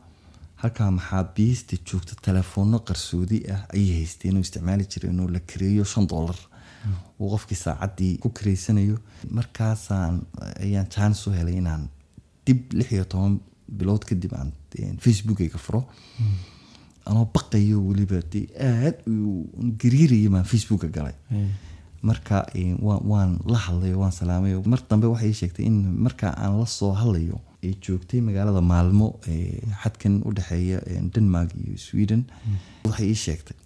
Halkaa 0.62 0.90
maxaabiista 0.98 1.76
joogta 1.88 2.14
telefoonno 2.26 2.78
qarsoodi 2.88 3.38
ah 3.54 3.62
ayay 3.74 3.92
haysteen 3.98 4.36
oo 4.36 4.40
isticmaali 4.46 4.84
jireen 4.92 5.20
oo 5.20 5.28
la 5.34 5.40
kareeyo 5.50 5.84
shan 5.92 6.06
dollar 6.12 6.36
uu 7.20 7.28
qofkii 7.34 7.56
saacaddii 7.64 8.12
ku 8.22 8.28
kareysanayo. 8.36 8.96
Markaasaan 9.38 10.14
ayaan 10.64 10.86
jaanis 10.94 11.26
u 11.26 11.30
helay 11.38 11.56
inaan 11.62 11.88
dib 12.46 12.72
lix 12.78 12.90
iyo 12.92 13.04
toban 13.12 13.34
bilood 13.78 14.04
kadib 14.08 14.32
aan 14.38 14.50
facebookayga 15.04 15.58
furo. 15.58 15.82
Anoo 17.08 17.24
baqayo 17.34 17.78
weliba 17.88 18.18
dee 18.32 18.46
aad 18.70 18.96
u 19.06 19.46
gariiraya 19.82 20.30
baan 20.34 20.44
facebooka 20.52 20.88
galay. 20.96 21.14
Marka 22.08 22.36
waan- 23.10 23.38
la 23.52 23.58
hadlay 23.66 23.94
waan 23.94 24.12
salaamay 24.12 24.54
oo 24.54 24.62
mar 24.72 24.80
dambe 24.90 25.06
waxay 25.12 25.28
ii 25.32 25.38
sheegtay 25.40 25.64
in 25.70 25.76
marka 26.04 26.26
aan 26.42 26.58
la 26.60 26.66
soo 26.66 26.92
hadlayo 27.00 27.36
ay 27.64 27.74
joogtay 27.84 28.20
magaalada 28.28 28.60
maalmo 28.72 29.08
ee 29.32 29.60
xadkan 29.82 30.14
u 30.26 30.32
dhexeeya 30.36 30.78
eh, 30.90 31.02
denmark 31.14 31.50
iyo 31.54 31.76
sweden. 31.86 32.22
Waxay 32.84 33.06
ii 33.12 33.20
sheegtay 33.24 33.56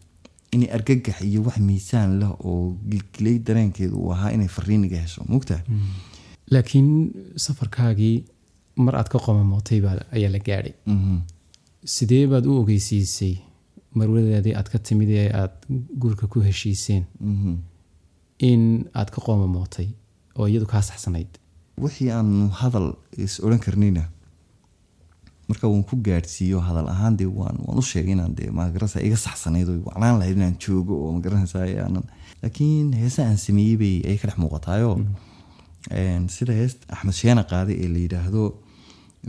inay 0.57 0.71
argagax 0.77 1.19
iyo 1.31 1.41
wax 1.47 1.59
miisaan 1.69 2.11
leh 2.21 2.31
oo 2.49 2.65
gilgilay 2.91 3.37
dareenkeedu 3.47 3.95
uu 4.03 4.11
ahaa 4.15 4.31
inay 4.37 4.49
fariiniga 4.57 4.99
hesho 5.05 5.21
mugtaha 5.35 5.63
laakiin 6.55 6.89
safarkaagii 7.45 8.17
mar 8.85 8.95
aad 8.97 9.09
ka 9.13 9.19
qomamootay 9.27 9.79
baa 9.87 9.97
ayaa 10.17 10.31
la 10.35 10.39
gaadhay. 10.49 10.75
Sidee 11.95 12.25
baad 12.33 12.45
u 12.51 12.53
ogeysiisay 12.61 13.35
marwadaadii 13.99 14.55
aad 14.59 14.69
ka 14.73 14.79
timid 14.87 15.09
ee 15.21 15.29
aad 15.41 15.55
guurka 16.01 16.25
ku 16.33 16.39
heshiiseen? 16.49 17.05
In 18.51 18.63
aad 18.99 19.11
ka 19.15 19.21
qoomamootay 19.27 19.89
oo 20.39 20.47
iyadu 20.49 20.67
kaa 20.73 20.83
saxsanayd? 20.89 21.31
Wixii 21.85 22.11
aanu 22.19 22.49
hadal 22.61 22.89
is 23.25 23.35
odhan 23.45 23.59
karnayna 23.67 24.03
marka 25.49 25.69
waan 25.73 25.85
ku 25.91 25.97
gaadhsiiyo 26.07 26.59
hadal 26.69 26.89
ahaan 26.95 27.15
dee 27.21 27.31
waan 27.39 27.57
u 27.81 27.83
sheegay 27.91 28.13
inaan 28.17 28.35
dee 28.39 28.51
magaranaysa 28.61 29.01
iga 29.09 29.17
saxsanayd 29.27 29.69
oo 29.73 29.79
wacnaan 29.89 30.19
lahayd 30.21 30.37
inaan 30.41 30.57
joogo 30.65 30.95
oo 31.05 31.11
magaranaysa 31.17 31.59
aanan. 31.85 32.05
Laakiin 32.43 32.93
heesa 33.03 33.21
aan 33.29 33.39
sameeyey 33.47 33.77
bay 33.83 33.97
ay 34.11 34.17
ka 34.21 34.27
dhex 34.29 34.39
muuqataayoo 34.43 34.97
sida 36.37 36.53
heesta 36.61 36.85
axmed 36.95 37.15
sheena 37.21 37.43
qaade 37.53 37.73
ee 37.83 37.89
la 37.95 37.99
yidhaahdo 38.05 38.43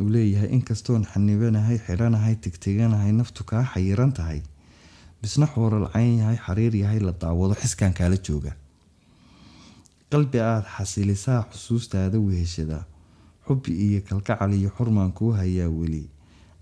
uu 0.02 0.10
leeyahay 0.16 0.50
inkastoon 0.58 1.04
xanibanahay 1.12 1.78
xidhanahay 1.86 2.36
tegteganahay 2.44 3.12
naftu 3.20 3.44
kaa 3.50 3.64
xayiran 3.74 4.12
tahay. 4.18 4.42
Bisna 5.22 5.46
xooralcayn 5.54 6.18
yahay 6.22 6.38
xariir 6.46 6.74
yahay 6.84 7.00
la 7.08 7.12
daawado 7.22 7.54
xiskaan 7.62 7.94
kaala 8.00 8.18
jooga. 8.28 8.52
Qalbi 10.12 10.38
aada 10.50 10.68
xasilisaa 10.78 11.42
xusuustaada 11.52 12.18
weheshada 12.28 12.78
xubbi 13.48 13.72
iyo 13.86 14.00
kalgacal 14.08 14.54
iyo 14.54 14.70
xurmaan 14.78 15.12
kuu 15.18 15.32
hayaa 15.40 15.70
weli. 15.70 16.10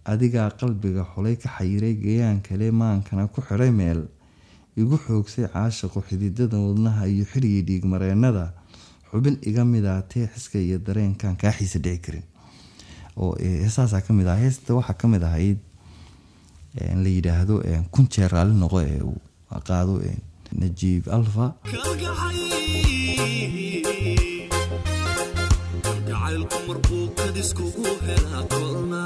Adigaa 0.05 0.49
qalbiga 0.59 1.03
xolay 1.13 1.35
ka 1.35 1.49
xayiray 1.57 1.93
gayaan 2.03 2.41
kale 2.41 2.71
maankana 2.71 3.27
ku 3.27 3.41
xidhay 3.41 3.71
meel. 3.71 4.05
Igu 4.77 4.97
xoogsay 5.05 5.47
caashaqu 5.53 6.01
xididada 6.07 6.57
wadnaha 6.57 7.07
iyo 7.07 7.25
xirigii 7.31 7.61
dhiigmareennada 7.67 8.53
xubin 9.11 9.37
iga 9.41 9.65
midaatee 9.65 10.27
xiska 10.33 10.59
iyo 10.59 10.77
dareenkan 10.79 11.35
kaa 11.41 11.51
xiisa 11.57 11.79
dhici 11.79 12.01
karin. 12.05 12.23
Heesaasaa 13.39 14.01
ka 14.01 14.13
mid 14.13 14.27
ah 14.27 14.35
heesta 14.37 14.75
waxaa 14.75 14.93
ka 14.99 15.07
mid 15.07 15.23
ahayd 15.23 15.57
la 17.03 17.09
yidhaahdo 17.09 17.63
kun 17.91 18.07
jeer 18.11 18.33
noqo 18.61 18.81
ee 18.83 18.99
uu 19.01 19.17
qaado 19.67 20.01
najiib 20.59 21.07
alfa 21.17 21.45
kalgacaylku 26.49 26.67
markuu 26.67 27.07
kadiskugu 27.15 27.83
helaa 28.05 28.43
koolna 28.43 29.01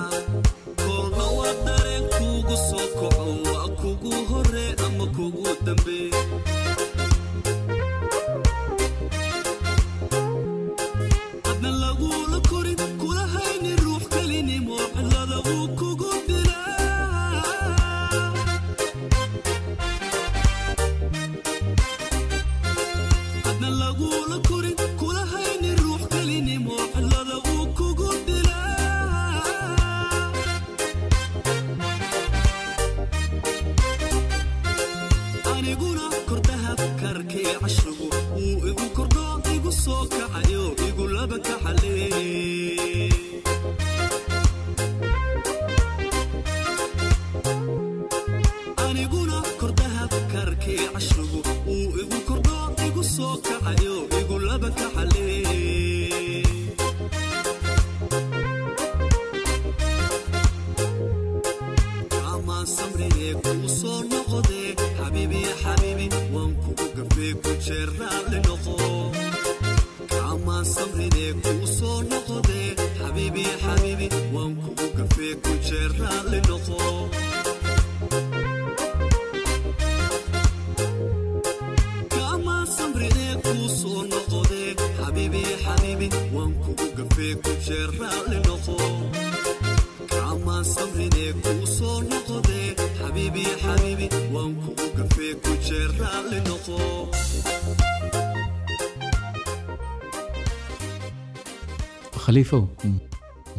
khaliifow 102.23 102.63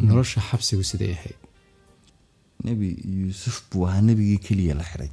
nolosha 0.06 0.40
xabsigu 0.48 0.82
siday 0.90 1.12
ahayd 1.16 1.38
nebi 2.64 2.88
yuusuf 3.20 3.56
buu 3.70 3.86
ahaa 3.88 4.00
nebigii 4.08 4.38
keliya 4.46 4.74
la 4.80 4.84
xiray 4.90 5.10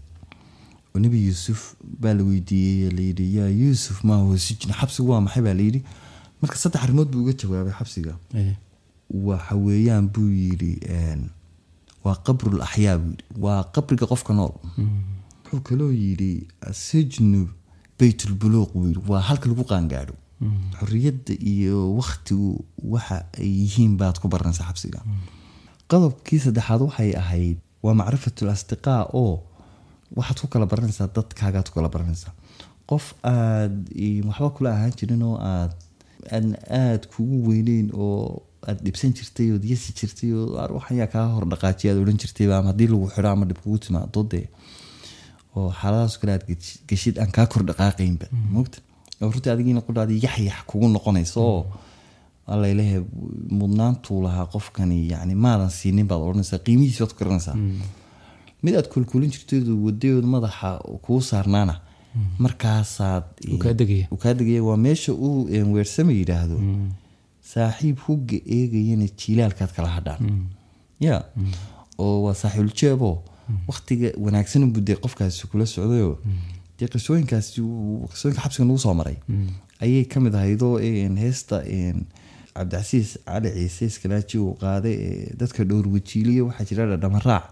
oo 0.93 0.99
nebi 0.99 1.17
yuusuf 1.27 1.59
baa 2.01 2.13
la 2.13 2.23
weydiiyey 2.29 2.91
layidhi 2.97 3.25
yaa 3.37 3.49
yuusuf 3.61 4.03
maa 4.03 4.19
huwa 4.23 4.37
sijin 4.39 4.73
xabsigu 4.79 5.11
waa 5.11 5.21
maxay 5.25 5.43
baa 5.47 5.53
layidhi 5.61 5.81
marka 6.41 6.55
saddex 6.61 6.81
arrimood 6.83 7.09
buu 7.11 7.21
uga 7.23 7.33
jawaabay 7.41 7.73
xabsiga. 7.79 8.13
Waxa 9.27 9.55
weeyaan 9.65 10.05
buu 10.13 10.29
yidhi 10.43 10.73
waa 12.03 12.15
qabrul 12.25 12.61
axyaa 12.67 12.97
buu 13.01 13.11
yidhi. 13.11 13.25
Waa 13.43 13.59
qabriga 13.75 14.05
qofka 14.11 14.33
nool. 14.33 14.53
Wuxuu 15.43 15.61
kaloo 15.67 15.91
yidhi 16.03 16.31
asijnu 16.69 17.41
beytulbuluuq 17.99 18.69
buu 18.73 18.87
yidhi. 18.91 19.01
Waa 19.11 19.21
halka 19.29 19.45
lagu 19.51 19.63
qaangaadho. 19.71 20.15
Xorriyadda 20.79 21.33
iyo 21.53 21.77
wakhtigu 21.99 22.49
waxa 22.93 23.17
ay 23.41 23.49
yihiin 23.61 23.93
baad 24.01 24.19
ku 24.21 24.27
baranaysaa 24.33 24.67
xabsiga. 24.69 24.99
Qodobkii 25.89 26.39
saddexaad 26.45 26.81
waxay 26.87 27.11
ahayd 27.21 27.57
waa 27.83 27.93
macrifatul 27.99 28.49
asdiqaa 28.55 29.01
oo 29.21 29.35
waxaad 30.17 30.37
ku 30.41 30.47
kala 30.53 30.65
baranaysaa 30.71 31.07
dadkaagaad 31.17 31.67
ku 31.69 31.75
kala 31.79 31.89
baranaysaa 31.95 32.33
qof 32.89 33.05
aad 33.23 33.75
waxba 34.29 34.49
kula 34.55 34.69
ahaan 34.75 34.91
jirin 34.99 35.23
oo 35.29 35.37
aad 35.53 35.73
aan 36.35 36.47
aad 36.83 37.03
kugu 37.13 37.37
weyneyn 37.49 37.87
oo 37.93 38.43
aad 38.69 38.79
dhibsan 38.85 39.11
jirtay 39.17 39.47
ood 39.55 39.63
yasi 39.71 39.93
jirtay 39.99 40.31
oo 40.39 40.57
"Ar, 40.63 40.69
wax 40.75 40.85
ayaa 40.91 41.07
kaa 41.15 41.27
hor 41.35 41.45
dhaqaajiya 41.51 41.93
aad 41.93 41.99
odhan 42.03 42.17
jirtay 42.23 42.47
ama 42.53 42.67
haddii 42.71 42.87
lagu 42.93 43.07
xidho 43.13 43.29
ama 43.35 43.45
dhib 43.49 43.57
kugu 43.63 43.77
timaado 43.85 44.23
dee 44.31 44.47
oo 45.55 45.69
xaaladaas 45.79 46.15
kale 46.19 46.31
aad 46.33 46.43
gesh- 46.49 46.79
geshid 46.89 47.15
aan 47.21 47.31
kaa 47.37 47.45
kor 47.51 47.63
dhaqaaqaynba 47.69 48.25
mogta 48.55 48.77
oo 49.21 49.29
runtii 49.33 49.51
adigiina 49.55 49.81
qudhaadii 49.87 50.19
yaxyax 50.25 50.59
kugu 50.69 50.87
noqonayso 50.95 51.39
oo 51.53 51.63
alla 52.51 52.67
ilahe 52.73 52.97
mudnaantuu 53.59 54.19
lahaa 54.25 54.45
qofkani 54.53 54.97
yani 55.13 55.35
maadan 55.45 55.69
siinin 55.79 56.07
baad 56.09 56.21
odhanaysaa 56.27 56.59
qiimihiis 56.67 56.99
baad 57.01 57.11
ku 57.13 57.19
garanaysaa 57.21 57.55
mid 58.63 58.73
aad 58.79 58.87
kulkulin 58.93 59.31
jirteedu 59.35 59.71
wadeed 59.85 60.25
madaxa 60.35 60.69
kuu 61.05 61.19
saarnaana 61.31 61.75
markaasaad 62.45 63.23
kaa 64.23 64.33
degaya. 64.39 64.61
waa 64.69 64.77
meesha 64.85 65.11
uu 65.27 65.47
een, 65.55 65.67
weersame 65.75 66.13
yidhaahdo 66.21 66.57
saaxiib 67.53 67.97
hugga 68.05 68.37
eegayana 68.57 69.07
jiilaalkaad 69.21 69.71
kala 69.75 69.87
hadhaan. 69.97 70.19
Ya. 70.99 71.17
Oo 72.03 72.15
waa 72.25 72.33
saaxiibuljeebo 72.41 73.11
waktiga 73.67 74.09
wanaagsan 74.25 74.71
dee 74.87 74.95
qofkaasi 75.03 75.47
kula 75.51 75.65
socdayoo 75.65 76.17
dee 76.79 76.87
qisooyinkaasi 76.93 77.61
qisooyinka 78.11 78.41
xabsiga 78.43 78.65
nagu 78.67 78.79
soo 78.85 78.93
maray. 78.99 79.17
Ayay 79.83 80.03
ka 80.11 80.19
mid 80.19 80.33
ahaydoo 80.35 80.75
heesta 81.23 81.63
cabdicasiis 82.57 83.09
cali 83.25 83.49
ciise 83.55 83.85
iskalaaji 83.91 84.37
uu 84.43 84.53
qaaday 84.61 84.97
dadka 85.39 85.63
dhowr 85.69 85.87
wajiiliya 85.95 86.43
waxaa 86.47 86.65
jira 86.69 86.85
dhadhamaraac 86.91 87.45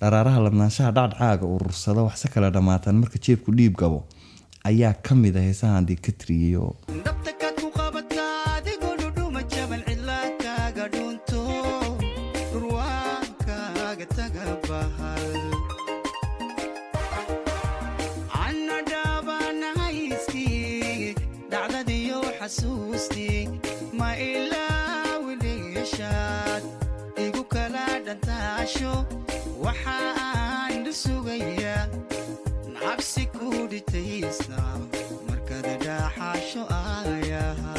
dharaaraha 0.00 0.40
labnaanshaha 0.46 0.90
dhacdhacaaga 0.98 1.46
urursada 1.56 2.02
waxse 2.08 2.28
kala 2.34 2.50
dhammaataan 2.56 2.96
marka 3.02 3.18
jeebku 3.26 3.50
dhiib 3.58 3.74
gabo 3.82 4.00
ayaa 4.70 4.94
ka 5.06 5.14
mid 5.22 5.36
a 5.40 5.42
heesahan 5.48 5.86
dee 5.88 5.98
ku 33.78 33.84
dhitaysa 33.86 34.58
markada 35.28 35.74
dhaaxaasho 35.84 36.62
ayaha. 36.78 37.76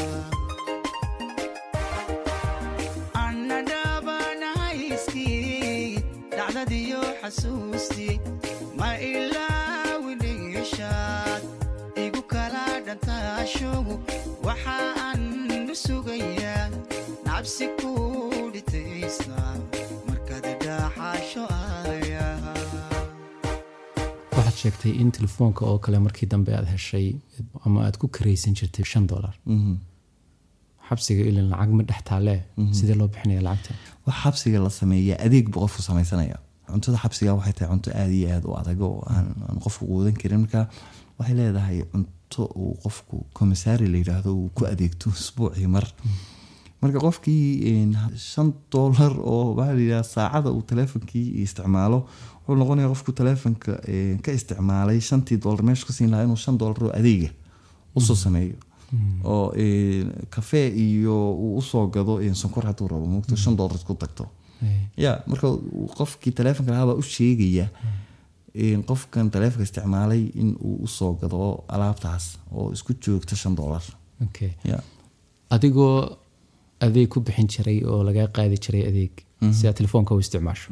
Anna 3.24 3.58
dhabanahayskii 3.70 6.04
dhacdadiyo 6.38 7.02
xasuustii 7.22 8.16
ma 8.80 8.90
ilaawidhayashaad 9.12 11.44
igu 12.06 12.22
kala 12.34 12.66
dhantaasho 12.88 13.74
waxa 14.48 14.78
aan 15.08 15.22
sugayaa 15.84 16.66
nacabsi 17.26 17.66
ku 17.80 17.92
dhitaysa 18.54 19.39
sheegtay 24.62 24.92
in 25.02 25.10
telefoonka 25.18 25.62
oo 25.72 25.78
kale 25.86 26.00
markii 26.06 26.28
dambe 26.34 26.52
aad 26.58 26.68
heshay 26.74 27.08
ama 27.66 27.80
aad 27.86 27.96
ku 28.02 28.08
karaysan 28.16 28.54
jirtay 28.60 28.86
shan 28.92 29.06
dolar 29.12 29.36
xabsiga 30.90 31.24
ilin 31.30 31.48
lacag 31.54 31.72
ma 31.78 31.84
dhex 31.90 32.02
taalee 32.10 32.40
sidee 32.78 32.96
loo 33.00 33.08
bixinaya 33.14 33.42
lacagta? 33.48 33.74
Wax 34.06 34.16
xabsiga 34.24 34.60
la 34.66 34.70
sameeya 34.80 35.16
adeeg 35.26 35.46
buu 35.54 35.62
qofku 35.66 35.82
samaysanaya 35.90 36.38
cuntada 36.72 36.98
xabsiga 37.04 37.32
waxay 37.38 37.54
tahay 37.58 37.70
cunto 37.74 37.90
aada 38.02 38.14
iyo 38.20 38.28
aada 38.36 38.48
u 38.52 38.56
adag 38.62 38.80
oo 38.88 39.00
aan 39.14 39.28
qofku 39.66 39.84
quudan 39.92 40.16
karin. 40.22 40.40
Marka 40.44 40.62
waxay 41.20 41.36
leedahay 41.40 41.78
cunto 41.92 42.44
uu 42.62 42.74
qofku 42.84 43.16
komisaari 43.38 43.86
la 43.94 43.98
yidhaahdo 44.02 44.30
uu 44.40 44.50
ku 44.58 44.62
adeegto 44.74 45.08
isbuucii 45.22 45.68
mar. 45.76 45.86
Marka 46.82 46.98
qofkii 47.06 47.46
shan 48.32 48.50
doolar 48.72 49.14
oo 49.34 49.46
maxaa 49.58 49.74
la 49.78 49.82
yidhaha 49.86 50.04
saacada 50.16 50.50
uu 50.56 50.62
teleefonkii 50.72 51.28
isticmaalo 51.44 52.00
wuxuu 52.50 52.60
noqonaya 52.64 52.88
qofku 52.92 53.12
teleefonka 53.20 53.72
een, 53.88 54.18
ka 54.26 54.32
isticmaalay 54.32 55.00
shantii 55.10 55.38
doolar 55.44 55.64
meesha 55.68 55.86
ka 55.88 55.94
siin 55.94 56.10
lahaa 56.12 56.26
inuu 56.28 56.38
shan 56.46 56.58
doolar 56.58 56.84
oo 56.84 56.92
adeega 57.00 57.30
u 57.96 58.02
soo 58.02 58.16
sameeyo. 58.16 58.56
Oo 59.24 59.52
een, 59.56 60.12
kafee 60.34 60.68
iyo 60.86 61.16
uu 61.46 61.58
u 61.60 61.62
soo 61.62 61.88
gado 61.94 62.20
sonkor 62.36 62.66
hadduu 62.70 62.88
rabo 62.88 63.06
mugto 63.06 63.36
shan 63.36 63.56
doolar 63.60 63.78
ku 63.88 63.94
tagto. 63.96 64.26
Ya 64.98 65.12
marka 65.28 65.48
qofkii 65.98 66.34
teleefonka 66.40 66.72
lahaa 66.72 66.86
baa 66.90 66.98
u 67.02 67.04
sheegaya 67.16 67.70
in 68.54 68.82
qofkan 68.90 69.30
teleefonka 69.32 69.64
isticmaalay 69.64 70.24
in 70.42 70.50
uu 70.68 70.76
u 70.86 70.88
soo 70.88 71.14
gado 71.22 71.64
alaabtaas 71.68 72.26
oo 72.52 72.72
isku 72.76 72.94
joogta 73.06 73.36
shan 73.36 73.56
ya 74.72 74.80
adigoo 75.56 76.18
adeeg 76.86 77.08
ku 77.14 77.20
bixin 77.22 77.48
jiray 77.54 77.80
oo 77.92 78.02
lagaa 78.08 78.28
qaadi 78.38 78.58
jiray 78.66 78.84
adeeg 78.90 79.14
si 79.58 79.68
aad 79.68 79.76
telefoonka 79.82 80.16
u 80.16 80.20
isticmaasho 80.20 80.72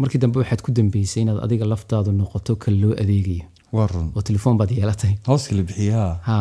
markii 0.00 0.18
dambe 0.22 0.38
waxaad 0.42 0.60
ku 0.66 0.70
dambeysay 0.76 1.22
inaad 1.24 1.38
adiga 1.46 1.64
laftaadu 1.72 2.10
noqoto 2.20 2.52
kan 2.62 2.74
loo 2.82 2.94
adeegayo. 3.02 3.44
Oo 3.72 4.22
telefoon 4.28 4.56
baad 4.60 4.70
yeelatay. 4.78 5.12
Hooska 5.28 5.54
la 5.58 5.62
bixiyaa. 5.68 6.10
Ha 6.28 6.36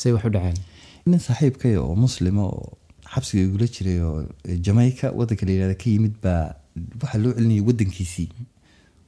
say 0.00 0.12
wax 0.14 0.24
u 0.28 0.30
dhaceen 0.36 0.58
nin 1.10 1.18
saaxiibkay 1.26 1.74
oo 1.82 1.94
muslima 2.04 2.42
oo 2.52 2.68
xabsiga 3.12 3.42
igula 3.48 3.66
jiray 3.74 3.98
oo 4.08 4.18
jamaica 4.66 5.06
wadanka 5.18 5.46
la 5.46 5.52
yihahda 5.56 5.74
ka 5.82 5.86
yimid 5.94 6.14
baa 6.24 6.44
waxaa 7.02 7.18
loo 7.24 7.32
celinayay 7.36 7.60
wadankiisii 7.68 8.28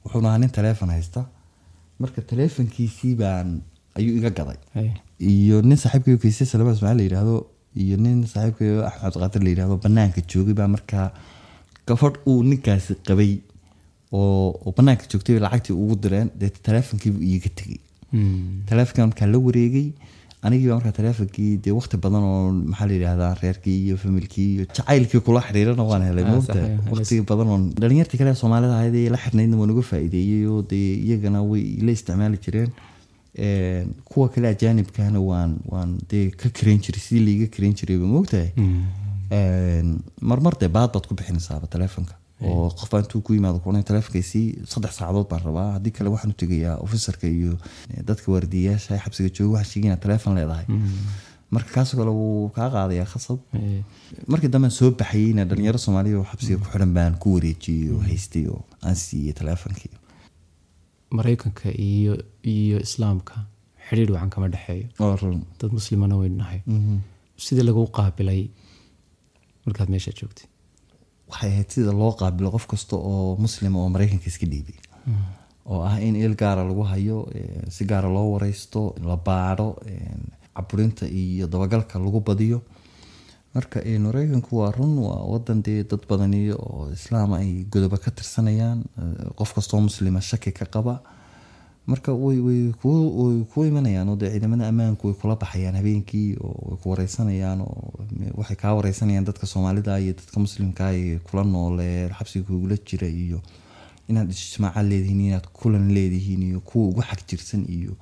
wuxuuna 0.03 0.27
ahaa 0.29 0.37
nin 0.43 0.49
teleefon 0.57 0.89
haysta. 0.95 1.21
Marka 2.01 2.21
teleefonkiisii 2.31 3.15
baan 3.21 3.49
ayuu 3.97 4.17
iga 4.19 4.29
gaday. 4.37 4.57
Iyo 5.33 5.61
nin 5.69 5.77
saaxiibkay 5.83 6.17
kaysay 6.23 6.47
salama 6.51 6.71
ismaaciil 6.75 6.97
la 7.01 7.03
yidhaahdo 7.07 7.35
iyo 7.83 7.97
nin 8.05 8.19
saaxiibkay 8.31 8.71
axmed 8.89 9.13
cabdiqaadir 9.13 9.41
la 9.45 9.49
yidhaahdo 9.53 9.77
banaanka 9.85 10.21
joogay 10.31 10.53
baa 10.59 10.67
markaa 10.75 11.07
gabadh 11.87 12.17
uu 12.29 12.39
ninkaasi 12.49 12.95
qabay 13.07 13.31
oo 14.19 14.71
banaanka 14.77 15.05
joogtay 15.11 15.39
lacagtii 15.45 15.75
ugu 15.83 15.95
direen 16.03 16.29
dee 16.39 16.49
teleefonkiibu 16.67 17.19
iiga 17.31 17.49
tegay 17.59 17.79
teleefonkan 18.69 19.07
markaa 19.09 19.27
la 19.33 19.39
wareegay 19.47 19.87
anigii 20.47 20.67
baa 20.69 20.75
markaa 20.79 20.95
teleefonkii 20.99 21.51
dee 21.65 21.71
waqti 21.79 21.97
badan 22.05 22.23
oo 22.29 22.39
maxaa 22.71 22.87
la 22.89 22.93
yidhahdaa 22.97 23.33
reerkii 23.41 23.77
iyo 23.85 23.97
familkii 24.03 24.47
iyo 24.55 24.63
jacaylkii 24.75 25.19
kula 25.27 25.41
xiriirana 25.47 25.83
waan 25.89 26.03
helay 26.09 26.25
moogta 26.31 26.59
waqti 26.93 27.21
badan 27.31 27.47
oo 27.53 27.59
dhalinyartii 27.81 28.19
kale 28.21 28.33
soomaalida 28.41 28.73
ahayd 28.79 28.95
ee 29.01 29.09
la 29.15 29.17
xirnaydna 29.23 29.57
waan 29.61 29.71
uga 29.75 29.81
faa'iideeyey 29.91 30.43
oo 30.53 30.61
dee 30.71 30.89
iyagana 31.07 31.41
way 31.51 31.63
la 31.85 31.91
isticmaali 31.97 32.37
jireen 32.47 32.71
Een, 33.45 33.87
kuwa 34.09 34.25
kale 34.33 34.47
ajaanibkana 34.55 35.19
waan 35.29 35.51
waan 35.71 35.91
dee 36.09 36.25
ka 36.41 36.49
karayn 36.57 36.79
jiray 36.85 37.01
sidii 37.05 37.23
laiga 37.27 37.47
karayn 37.55 37.73
jiray 37.79 37.97
ba 38.01 38.05
moogtahay 38.15 38.49
marmar 40.31 40.53
dee 40.61 40.69
baad 40.77 40.91
baad 40.93 41.07
ku 41.09 41.15
bixinaysaaba 41.19 41.67
teleefonka 41.75 42.13
oo 42.49 42.69
qof 42.79 42.91
intuu 42.99 43.21
ku 43.25 43.31
yimaado 43.37 43.59
kuna 43.65 43.83
teleefonkaysii 43.89 44.47
saddex 44.71 44.93
saacadood 44.99 45.27
baan 45.31 45.43
rabaa 45.47 45.69
haddii 45.75 45.91
kale 45.97 46.09
waxaan 46.13 46.31
u 46.35 46.39
tegayaa 46.43 46.75
ofisarka 46.85 47.27
iyo 47.37 47.53
dadka 48.09 48.27
waardiyayaasha 48.33 48.97
xabsiga 49.03 49.29
jooga 49.37 49.53
waxaan 49.57 49.71
sheegay 49.71 49.87
inaad 49.89 50.01
teleefon 50.05 50.35
leedahay 50.37 50.65
marka 51.55 51.69
kaasoo 51.75 51.97
kale 51.99 52.11
wuu 52.19 52.49
kaa 52.57 52.69
qaadayaa 52.75 53.07
khasab 53.13 53.39
markii 54.31 54.49
dambe 54.53 54.67
aan 54.67 54.75
soo 54.79 54.91
baxayeyna 54.99 55.45
dhalinyaro 55.49 55.79
soomaaliya 55.85 56.17
oo 56.21 56.25
xabsiga 56.31 56.57
ku 56.61 56.67
xidhan 56.73 56.93
baan 56.97 57.13
ku 57.23 57.27
wareejiyey 57.35 57.89
oo 57.95 58.01
haystay 58.09 58.45
oo 58.53 58.61
aan 58.87 58.95
siiyey 59.05 59.33
teleefonkii 59.39 59.91
maraykanka 61.17 61.69
iyo 61.89 62.13
iyo 62.55 62.77
islaamka 62.87 63.35
xidhiir 63.87 64.11
wacan 64.15 64.29
kama 64.33 64.47
dhexeeyo 64.53 64.87
oo 65.05 65.15
run 65.21 65.39
dad 65.59 65.71
muslimana 65.79 66.15
waynu 66.21 66.37
nahay 66.41 66.59
sidii 67.45 67.63
lagu 67.69 67.83
qaabilay 67.97 68.41
markaad 69.65 69.89
meesha 69.93 70.11
joogtay 70.19 70.47
waxay 71.29 71.49
ahayd 71.51 71.69
sida 71.75 71.91
loo 72.01 72.11
qaabilo 72.19 72.51
qof 72.55 72.65
kasta 72.71 72.95
oo 72.95 73.35
muslima 73.45 73.77
oo 73.79 73.89
maraykanka 73.95 74.27
iska 74.31 74.45
dhiibay. 74.53 74.77
Oo 75.65 75.81
ah 75.87 75.95
in 76.07 76.15
il 76.15 76.35
gaara 76.35 76.63
lagu 76.69 76.83
hayo 76.83 77.17
eh, 77.35 77.63
si 77.75 77.85
gaara 77.85 78.09
loo 78.15 78.27
wareysto 78.33 78.95
la 79.09 79.15
baadho 79.27 79.67
caburinta 80.55 81.05
iyo 81.07 81.47
dabagalka 81.47 81.99
lagu 81.99 82.19
badiyo. 82.27 82.59
Marka 83.55 83.79
eh, 83.85 83.99
maraykanku 83.99 84.51
waa 84.59 84.71
run 84.77 84.97
waa 85.05 85.21
wadan 85.31 85.61
dee 85.65 85.83
dad 85.89 86.03
badani 86.09 86.51
oo 86.51 86.89
islaama 86.97 87.37
ay 87.43 87.65
godoba 87.71 87.97
ka 87.97 88.11
tirsanayaan 88.11 88.79
eh, 89.01 89.29
qof 89.37 89.53
kastoo 89.55 89.79
muslima 89.87 90.21
shaki 90.21 90.51
ka 90.51 90.65
qaba 90.65 90.95
marka 91.91 92.11
ku 92.15 92.27
way 92.27 93.43
ku 93.51 93.57
imanayaan 93.69 94.09
oo 94.09 94.15
dee 94.21 94.29
ciidamada 94.33 94.67
ammaanku 94.71 95.07
way 95.07 95.15
kula 95.21 95.35
baxayaan 95.35 95.75
habeenkii 95.79 96.29
oo 96.45 96.77
ku 96.81 96.85
wareysanayaan 96.91 97.59
oo 97.61 97.91
waxay 98.39 98.55
kaa 98.63 98.73
wareysanayaan 98.79 99.25
dadka 99.29 99.45
soomaalida 99.53 99.99
iyo 99.99 100.13
dadka 100.19 100.39
muslimka 100.45 100.85
ee 100.95 101.17
kula 101.27 101.43
noole 101.43 101.89
xabsiga 102.17 102.45
kugula 102.47 102.77
jira 102.89 103.07
iyo 103.07 103.39
inaad 104.09 104.29
ijtimaaca 104.35 104.81
leedihiin 104.91 105.21
inaad 105.29 105.47
kulan 105.59 105.85
leedihiin 105.97 106.43
iyo 106.49 106.59
kuwa 106.69 106.87
ugu 106.89 107.01
xag 107.09 107.19
jirsan 107.29 107.63
iyo 107.77 107.93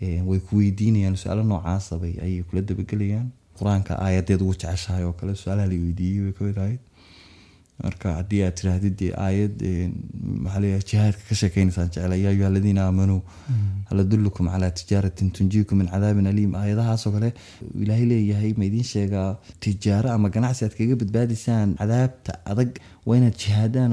eh, 0.00 0.20
way 0.28 0.38
ku 0.46 0.56
weydiinayaan 0.60 1.16
su'aalo 1.16 1.42
noocaasa 1.52 1.98
bay 2.02 2.14
ayay 2.24 2.42
kula 2.48 2.60
dabagelayaan. 2.68 3.28
Qur'aanka 3.58 3.92
aayadeed 4.04 4.40
ugu 4.44 4.54
jeceshahay 4.60 5.04
oo 5.08 5.12
kale 5.18 5.32
su'aalaha 5.42 5.66
la 5.72 5.76
weydiiyey 5.84 6.20
way 6.24 6.32
ka 6.36 6.44
mid 6.44 6.58
ahayd 6.58 6.80
marka 7.82 8.08
haddii 8.18 8.40
aad 8.46 8.54
tiraahdid 8.58 8.94
dee 9.00 9.10
aayad 9.26 9.62
eh, 9.70 9.90
maxaa 10.44 10.60
leeyahay 10.64 10.84
jihaadka 10.90 11.22
ka 11.30 11.34
sheekeynaysaan 11.40 11.88
jecla 11.94 12.16
yaa 12.22 12.30
ayuha 12.34 12.48
aladiina 12.52 12.82
aamanuu 12.86 13.20
hal 13.90 13.98
adullukum 14.04 14.46
calaa 14.54 14.70
tijaaratin 14.80 15.30
tunjiikum 15.38 15.78
min 15.82 15.88
cadaabin 15.94 16.26
aliim. 16.32 16.52
Aayadahaasoo 16.60 17.12
kale 17.16 17.30
ilaahay 17.84 18.06
leeyahay 18.12 18.52
ma 18.60 18.64
idiin 18.70 18.86
sheegaa 18.92 19.28
tijaaro 19.66 20.10
ama 20.16 20.28
ganacsi 20.36 20.64
aad 20.68 20.74
kaga 20.80 20.96
badbaadiysaan 21.02 21.74
cadaabta 21.80 22.32
adag 22.52 22.70
waa 23.06 23.16
inaad 23.20 23.36
jihaadaan 23.44 23.92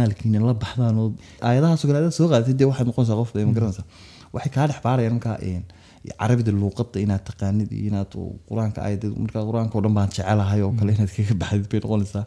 maalkiina 0.00 0.46
la 0.50 0.54
baxdaan 0.64 0.98
oo 1.04 1.08
aayadahaasoo 1.48 1.88
kale 1.90 1.98
aadaad 2.02 2.16
soo 2.20 2.28
qaadatid 2.32 2.58
dee 2.60 2.68
waxaad 2.70 2.86
noqonaysaa 2.90 3.18
qof 3.22 3.32
ma 3.48 3.52
garanaysaa 3.58 3.86
waxay 4.36 4.52
kaa 4.58 4.66
dhex 4.70 4.80
baarayaan 4.86 5.14
markaa 5.18 5.36
carabida 6.20 6.52
luuqada 6.62 6.98
inaad 7.04 7.22
taqaanid 7.28 7.70
iyo 7.76 7.86
inaad 7.90 8.12
qur'aanka 8.48 8.78
aayaded 8.86 9.12
markaa 9.24 9.42
qur'aanka 9.48 9.74
oo 9.78 9.82
dhan 9.84 9.94
baan 9.98 10.08
jecelahay 10.16 10.60
oo 10.66 10.72
kale 10.80 10.90
inaad 10.96 11.12
kaga 11.16 11.34
baxdid 11.42 11.66
bay 11.72 11.80
noqonaysaa 11.84 12.24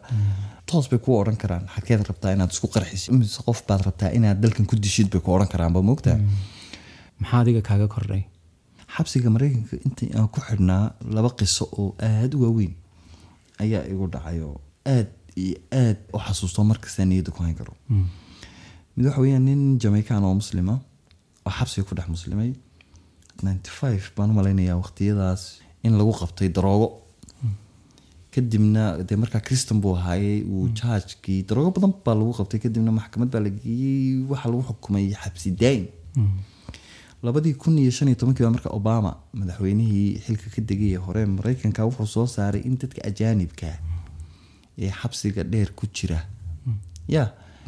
toos 0.70 0.86
bay 0.90 0.98
ku 1.04 1.10
odhan 1.20 1.36
karaan. 1.42 1.64
Xageed 1.74 2.02
rabtaa 2.08 2.30
inaad 2.36 2.50
isku 2.54 2.68
qarxisid 2.74 3.12
mise 3.18 3.40
qof 3.46 3.60
baad 3.68 3.82
rabtaa 3.88 4.10
inaad 4.18 4.38
dalkan 4.42 4.66
ku 4.70 4.74
dishid 4.84 5.08
bay 5.12 5.20
ku 5.24 5.30
odhan 5.36 5.48
karaanba 5.52 5.80
moogtaa 5.88 6.18
maxaa 7.20 7.40
adiga 7.44 7.60
kaaga 7.68 7.86
kordhay? 7.94 8.22
Xabsiga 8.94 9.28
maraykanka 9.34 9.76
intii 9.86 10.10
aan 10.18 10.28
ku 10.34 10.38
xidhnaa 10.46 10.84
laba 11.16 11.30
qiso 11.38 11.64
oo 11.80 11.88
aada 12.08 12.34
u 12.36 12.40
waaweyn 12.44 12.72
ayaa 13.62 13.84
igu 13.92 14.04
dhacay 14.14 14.38
oo 14.48 14.56
aad 14.94 15.08
iyo 15.44 15.56
aad 15.82 15.98
u 16.14 16.18
xasuusto 16.26 16.60
markasta 16.70 17.04
niyadda 17.10 17.30
ku 17.34 17.40
hayn 17.46 17.56
karo. 17.60 17.72
Mid 18.96 19.04
waxa 19.06 19.20
weeyaan 19.24 19.44
nin 19.48 19.62
jamaican 19.82 20.24
oo 20.28 20.34
muslima 20.42 20.74
oo 21.46 21.52
xabsiga 21.58 21.84
ku 21.88 21.94
dhex 21.98 22.08
muslimay 22.16 22.50
ninety 23.46 23.70
five 23.78 24.02
baan 24.16 24.30
u 24.32 24.34
malaynayaa 24.40 24.76
waqtiyadaas 24.82 25.42
in 25.86 25.92
lagu 26.00 26.12
qabtay 26.20 26.48
daroogo 26.56 26.88
kadibna 28.34 28.82
dee 29.08 29.16
markaa 29.22 29.40
kristan 29.48 29.80
buu 29.82 29.94
ahaayey 29.98 30.38
uu 30.52 30.66
jaajkii 30.80 31.42
daroogo 31.48 31.70
badan 31.76 31.92
baa 32.04 32.14
lagu 32.20 32.32
qabtay. 32.38 32.60
Kadibna 32.64 32.92
maxkamad 32.98 33.28
baa 33.34 33.40
la 33.46 33.50
geeyey 33.50 34.22
waxaa 34.30 34.50
lagu 34.52 34.62
xukumay 34.68 35.06
xabsi 35.22 35.50
daayin 35.60 35.86
labadii 37.26 37.54
kun 37.62 37.74
iyo 37.78 37.90
shan 37.96 38.08
iyo 38.08 38.16
tobankii 38.20 38.44
baa 38.46 38.50
marka 38.56 38.70
obama 38.78 39.10
madaxweynihii 39.40 40.10
xilka 40.24 40.48
ka 40.54 40.60
degay 40.68 40.92
ee 40.94 41.02
hore 41.06 41.22
mareykanka 41.36 41.84
wuxuu 41.88 42.06
soo 42.14 42.26
saaray 42.34 42.62
in 42.68 42.76
dadka 42.82 43.00
ajaanibka 43.10 43.66
ee 44.78 44.90
xabsiga 45.00 45.42
dheer 45.52 45.70
ku 45.78 45.84
jira. 45.96 46.20
Ya 47.14 47.24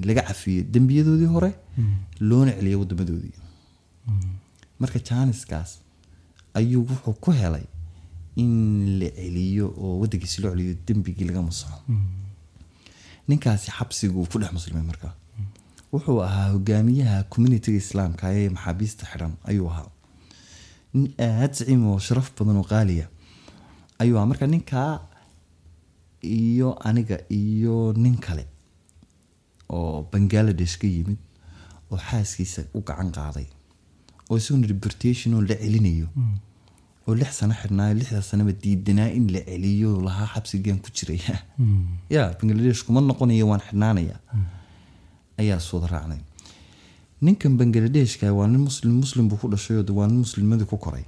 laga 0.09 0.23
cafiyo 0.29 0.63
dembiyadoodii 0.73 1.27
hore 1.37 1.51
loona 2.29 2.53
celiyo 2.59 2.79
wadamadoodii 2.83 3.35
marka 4.81 4.99
janiskaas 5.09 5.71
ayuu 6.59 6.83
wuxuu 6.91 7.13
ku 7.25 7.31
helay 7.41 7.65
in 8.37 8.53
la 9.01 9.09
celiyo 9.19 9.67
oo 9.83 9.99
wadankiisi 10.01 10.43
loo 10.43 10.51
celiyo 10.55 10.75
dembigii 10.87 11.25
laga 11.29 11.43
masaxo. 11.43 11.83
Ninkaasi 13.29 13.71
xabsiguu 13.79 14.27
ku 14.31 14.39
dhex 14.41 14.53
muslimay 14.53 14.83
marka. 14.91 15.09
Wuxuu 15.93 16.21
ahaa 16.27 16.49
hogaamiyaha 16.55 17.23
communitiga 17.33 17.79
islaamka 17.85 18.33
ee 18.39 18.49
maxaabiista 18.57 19.05
xidhan 19.11 19.33
ayuu 19.51 19.69
ahaa. 19.73 19.91
Nin 20.95 21.05
aad 21.27 21.53
siciim 21.59 21.83
oo 21.87 21.99
sharaf 22.07 22.29
badan 22.39 22.57
oo 22.61 22.65
qaaliya 22.73 23.07
ayuu 24.03 24.17
ahaa. 24.17 24.27
Marka 24.33 24.47
ninkaa 24.47 24.93
iyo 26.23 26.69
aniga 26.89 27.17
iyo 27.41 27.93
nin 28.03 28.17
kale 28.25 28.45
oo 29.77 30.03
bangaladesh 30.13 30.77
ka 30.81 30.87
yimid 30.87 31.19
oo 31.91 31.99
xaaskiisa 32.09 32.63
u 32.77 32.81
gacan 32.89 33.11
qaaday 33.17 33.47
oo 34.31 34.37
isaguna 34.41 34.67
deportation 34.73 35.35
oo 35.35 35.43
la 35.51 35.55
celinayo 35.63 36.09
oo 37.07 37.15
lix 37.15 37.33
sano 37.39 37.55
xidhnaayo 37.61 37.95
lixda 38.01 38.23
sanaba 38.23 38.53
diidanaa 38.63 39.09
in 39.19 39.27
la 39.35 39.41
celiyo 39.49 39.91
lahaa 40.07 40.27
xabsigan 40.35 40.79
ku 40.85 40.89
jiraya. 40.97 41.37
Ya 42.11 42.23
bangaladesh 42.39 42.83
kuma 42.87 43.01
noqonayo 43.01 43.47
waan 43.51 43.61
xidhnaanaya 43.67 44.17
ayaa 45.41 45.59
iswada 45.63 45.87
raacnay 45.93 46.21
ninkan 47.25 47.53
bangladeshka 47.59 48.27
waa 48.39 48.47
nin 48.53 48.61
muslim 48.69 48.93
muslim 49.03 49.25
buu 49.29 49.37
ku 49.43 49.49
dhashay 49.53 49.77
oo 49.81 49.83
de 49.89 49.93
waa 49.99 50.07
nin 50.11 50.19
muslimadii 50.25 50.67
ku 50.71 50.77
koray. 50.85 51.05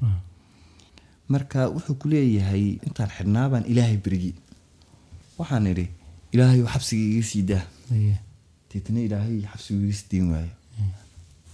Marka 1.28 1.68
wuxuu 1.74 1.94
ku 2.00 2.08
leeyahay 2.12 2.78
intaan 2.86 3.10
xidhnaa 3.16 3.48
baan 3.52 3.64
ilaahay 3.70 3.96
berigi. 4.04 4.32
Waxaan 5.38 5.66
idhi 5.72 5.86
ilaahay 6.34 6.60
xabsiga 6.74 7.04
iga 7.14 7.22
sii 7.30 7.42
daa. 7.50 7.64
Deetna 8.70 9.00
ilaahay 9.06 9.38
xabsigu 9.52 9.80
iga 9.88 9.94
sii 9.98 10.20
waaye 10.32 10.50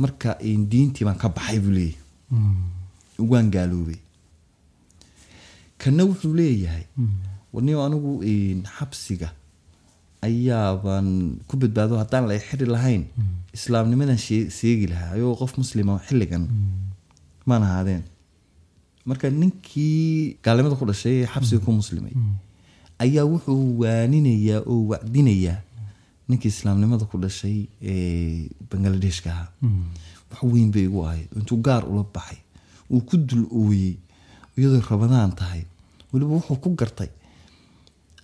marka 0.02 0.30
diintii 0.70 1.04
baan 1.08 1.18
ka 1.22 1.28
baxay 1.28 1.58
buu 1.64 1.70
leeyahay. 1.78 1.98
Waan 3.30 3.50
gaaloobay 3.54 3.98
kana 5.82 6.02
wuxuu 6.08 6.34
leeyahay 6.40 6.84
warniyo 7.52 7.78
anigu 7.86 8.12
xabsiga 8.76 9.28
ayaabaan 10.26 11.40
ku 11.48 11.56
badbaado 11.56 11.96
haddaan 12.02 12.28
la 12.30 12.36
xiri 12.38 12.66
lahayn 12.74 13.04
islaamnimadan 13.56 14.18
seegi 14.58 14.86
lahaa. 14.92 15.12
Ayagoo 15.16 15.36
qof 15.40 15.52
muslima 15.62 15.98
xilligan 16.08 16.44
maan 17.48 17.62
ahaadeen 17.68 18.02
marka 19.08 19.30
ninkii 19.30 20.36
gaalnimada 20.44 20.76
ku 20.80 20.84
dhashay 20.90 21.14
ee 21.24 21.26
xabsiga 21.32 21.64
ku 21.64 21.72
muslimay 21.80 22.12
ayaa 23.04 23.24
wuxuu 23.32 23.80
waaninayaa 23.80 24.60
oo 24.70 24.92
wacdinayaa 24.92 25.58
ninkii 26.28 26.52
islaamnimada 26.54 27.04
ku 27.10 27.16
dhashay 27.24 27.58
ee 27.82 28.48
bangladeshka 28.70 29.30
ahaa. 29.32 29.48
Wax 30.30 30.40
weyn 30.52 30.70
bay 30.74 30.84
igu 30.86 31.00
ahayd. 31.06 31.28
Intuu 31.36 31.58
gaar 31.66 31.82
ula 31.90 32.04
baxay 32.14 32.38
uu 32.92 33.00
ku 33.08 33.16
dul 33.16 33.44
ooyey 33.60 33.96
iyadoo 34.58 34.82
rabadaan 34.90 35.32
tahay 35.40 35.62
weliba 36.12 36.32
wuxuu 36.38 36.56
ku 36.64 36.68
gartay 36.80 37.08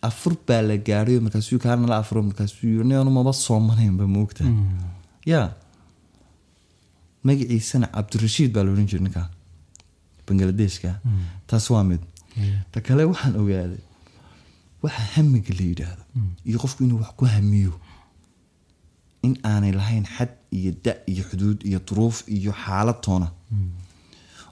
afur 0.08 0.34
baa 0.46 0.62
la 0.68 0.74
gaadhay 0.88 1.18
markaasuu 1.26 1.58
kaana 1.64 1.86
la 1.92 1.96
afuro 2.02 2.20
markaasuu 2.28 2.66
yiri 2.72 3.10
maba 3.18 3.32
soomanaynba 3.44 4.04
moogta 4.16 4.44
ya 5.32 5.40
magaciisana 7.26 7.86
cabdirashiid 7.94 8.50
baa 8.54 8.64
laodhan 8.66 8.86
jiray 8.90 9.02
ninkaa 9.06 9.28
bangladeshka 10.26 10.90
taas 11.48 11.66
waa 11.70 11.84
mid. 11.90 12.00
Ta 12.72 12.78
kale 12.86 13.02
waxaan 13.10 13.34
ogaaday 13.42 13.82
waxa 14.82 15.02
hamiga 15.14 15.52
la 15.58 15.64
yidhaahdo 15.70 16.02
iyo 16.48 16.58
qofku 16.62 16.80
inuu 16.86 17.00
wax 17.02 17.10
ku 17.18 17.24
hamiyo 17.34 17.72
in 19.26 19.34
aanay 19.50 19.72
lahayn 19.80 20.04
xad 20.16 20.30
iyo 20.58 20.70
da 20.84 20.92
iyo 21.12 21.22
xuduud 21.28 21.58
iyo 21.68 21.78
duruuf 21.88 22.16
iyo 22.36 22.52
xaalad 22.62 22.98
toona 23.06 23.28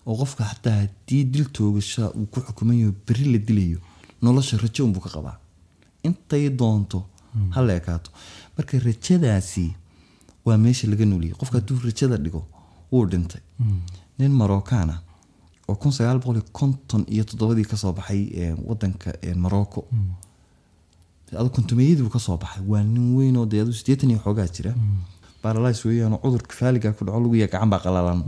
oo 0.07 0.16
qofka 0.20 0.42
xataa 0.50 0.76
haddii 0.82 1.24
dil 1.32 1.46
toogasha 1.57 2.05
uu 2.18 2.26
ku 2.32 2.38
xukumayo 2.46 2.88
beri 3.07 3.24
la 3.32 3.38
dilayo 3.46 3.78
nolosha 4.22 4.57
rajo 4.62 4.80
unbuu 4.86 5.00
ka 5.07 5.11
qabaa. 5.16 5.36
Intay 6.07 6.44
doonto 6.61 6.98
ha 7.55 7.61
la 7.66 7.72
ekaato 7.80 8.11
marka 8.57 8.74
rajadaasi 8.88 9.66
waa 10.46 10.57
meesha 10.64 10.86
laga 10.92 11.05
nooliyay 11.11 11.34
qofka 11.40 11.57
hadduu 11.59 11.78
rajada 11.86 12.16
dhigo 12.24 12.42
wuu 12.92 13.07
dhintay. 13.12 13.40
Nin 14.18 14.32
marocana 14.40 14.96
oo 15.68 15.74
kun 15.80 15.92
sagaal 15.96 16.18
boqol 16.22 16.40
konton 16.59 17.02
iyo 17.14 17.24
toddobadii 17.28 17.64
ka 17.70 17.76
soo 17.82 17.92
baxay 17.98 18.22
wadanka 18.68 19.11
morocco 19.44 19.80
adu 21.40 21.48
kontomeyadii 21.57 22.02
buu 22.05 22.11
ka 22.16 22.18
soo 22.26 22.36
baxay. 22.42 22.62
Waa 22.70 22.82
nin 22.94 23.07
weyn 23.16 23.36
oo 23.40 23.46
dee 23.52 23.64
sideetan 23.78 24.11
iyo 24.11 24.20
xoogaa 24.24 24.46
jira. 24.57 24.72
Baralys 25.42 25.80
weeyaan 25.84 26.14
cudurka 26.22 26.52
faaliga 26.61 26.92
ku 26.96 27.05
dhaco 27.07 27.20
lugiya 27.24 27.46
gacan 27.52 27.70
baa 27.72 27.78
qalalan 27.84 28.20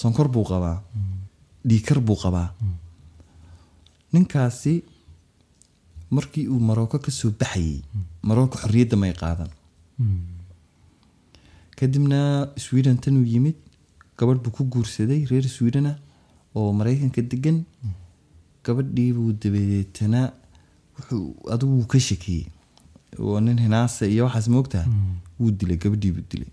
sonkor 0.00 0.28
buu 0.34 0.44
qabaa. 0.50 0.76
Dhiikar 1.68 1.98
buu 2.06 2.16
qabaa. 2.22 2.48
Ninkaasi 4.12 4.74
markii 6.16 6.46
uu 6.52 6.60
marocco 6.68 6.98
ka 7.04 7.10
soo 7.18 7.30
baxayey 7.40 7.82
marocco 8.28 8.56
xorriyadda 8.62 8.96
may 9.02 9.12
qaadan. 9.22 9.50
Kadibna 11.76 12.48
sweden 12.56 12.98
tanuu 12.98 13.24
yimid 13.32 13.56
gabadh 14.18 14.40
buu 14.42 14.50
ku 14.56 14.64
guursaday 14.72 15.24
reer 15.30 15.46
swedena 15.56 15.92
oo 16.54 16.72
maraykanka 16.78 17.22
degan 17.22 17.58
gabadhiibuu 18.64 19.32
dabadeetana 19.42 20.20
wuxuu 20.96 21.26
adigu 21.52 21.72
wuu 21.78 21.86
ka 21.92 21.98
shakiyey. 22.08 22.46
Oo 23.18 23.38
nin 23.40 23.58
hinaasa 23.64 24.06
iyo 24.06 24.24
waxaas 24.26 24.48
moogtaha 24.54 24.86
wuu 25.38 25.50
dilay 25.58 25.76
gabadhiibuu 25.82 26.24
dilay. 26.30 26.50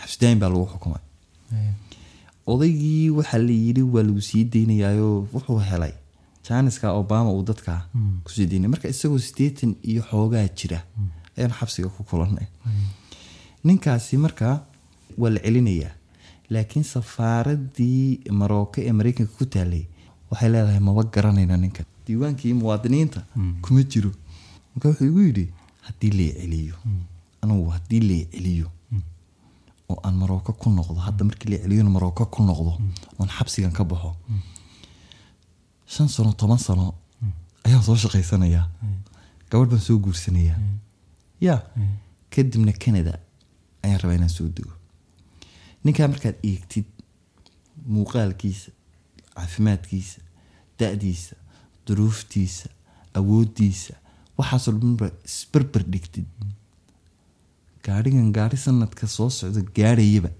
Xabsidaayin 0.00 0.38
baa 0.42 0.48
lagu 0.52 0.66
xukumay 0.72 1.02
odaygii 2.52 3.10
waxaa 3.18 3.38
la 3.48 3.52
yidhi 3.64 3.82
waa 3.94 4.02
lagu 4.08 4.20
sii 4.28 4.44
deynayaayoo 4.44 5.26
wuxuu 5.34 5.58
helay. 5.70 5.92
Janiska 6.48 6.92
obama 6.92 7.30
uu 7.32 7.42
dadka 7.50 7.72
ku 8.24 8.30
sii 8.34 8.46
deynay 8.50 8.68
marka 8.74 8.88
isagoo 8.94 9.18
sideetan 9.18 9.74
iyo 9.90 10.02
xoogaa 10.10 10.46
jira 10.58 10.78
ayaan 11.36 11.52
xabsiga 11.58 11.88
ku 11.88 12.02
kulanay. 12.10 12.46
Ninkaasi 13.64 14.16
markaa 14.24 14.56
waa 15.18 15.30
la 15.34 15.40
celinayaa. 15.40 15.90
Laakiin 16.50 16.84
safaaradii 16.84 18.20
marocco 18.30 18.80
ee 18.80 18.92
mareykanka 18.98 19.32
ku 19.38 19.44
taalay 19.54 19.84
waxay 20.30 20.48
leedahay 20.54 20.80
maba 20.88 21.02
garanayna 21.14 21.56
ninkan 21.56 21.86
diiwaankii 22.06 22.52
muwaadiniinta 22.60 23.20
kuma 23.62 23.82
jiro. 23.82 24.10
Marka 24.74 24.88
wuxuu 24.88 25.06
igu 25.10 25.20
yidhi 25.28 25.46
haddii 25.86 26.10
lee 26.18 26.32
celiyo. 26.40 26.74
Anugu 27.42 27.70
haddii 27.76 28.00
lee 28.08 28.24
celiyo 28.32 28.70
oo 29.88 29.98
aan 30.06 30.14
marocco 30.22 30.52
ku 30.52 30.70
noqdo. 30.70 30.98
Hadda 31.06 31.24
markii 31.24 31.48
lee 31.50 31.60
celiyona 31.62 31.90
marocco 31.96 32.26
ku 32.34 32.42
noqdo 32.42 32.72
oon 33.18 33.28
xabsigan 33.36 33.72
ka 33.72 33.84
baxo. 33.84 34.16
Shan 35.86 36.08
sano 36.08 36.32
toban 36.32 36.58
sano 36.58 36.94
ayaan 37.64 37.82
soo 37.82 37.96
shaqaysanayaa 38.02 38.66
gabadh 39.50 39.70
baan 39.70 39.80
soo 39.88 39.98
guursanayaa 40.04 40.58
ya 41.40 41.54
kadibna 42.30 42.72
canada 42.72 43.12
ayaan 43.84 44.00
rabaa 44.02 44.16
inaan 44.18 44.30
soo 44.38 44.48
dego. 44.56 44.72
Ninkaa 45.84 46.08
markaad 46.08 46.36
eegtid 46.42 46.84
muuqaalkiisa 47.94 48.70
caafimaadkiisa 49.34 50.20
da-diisa 50.78 51.36
duruuftiisa 51.86 52.68
awooddiisa 53.18 53.94
waxaasoo 54.38 54.72
dhanba 54.80 55.06
isberber 55.28 55.82
dhigtid 55.92 56.26
gaadhigan 57.86 58.28
gaadhi 58.36 58.56
sanadka 58.64 59.06
soo 59.16 59.28
socda 59.38 59.60
gaadhayaba. 59.78 60.30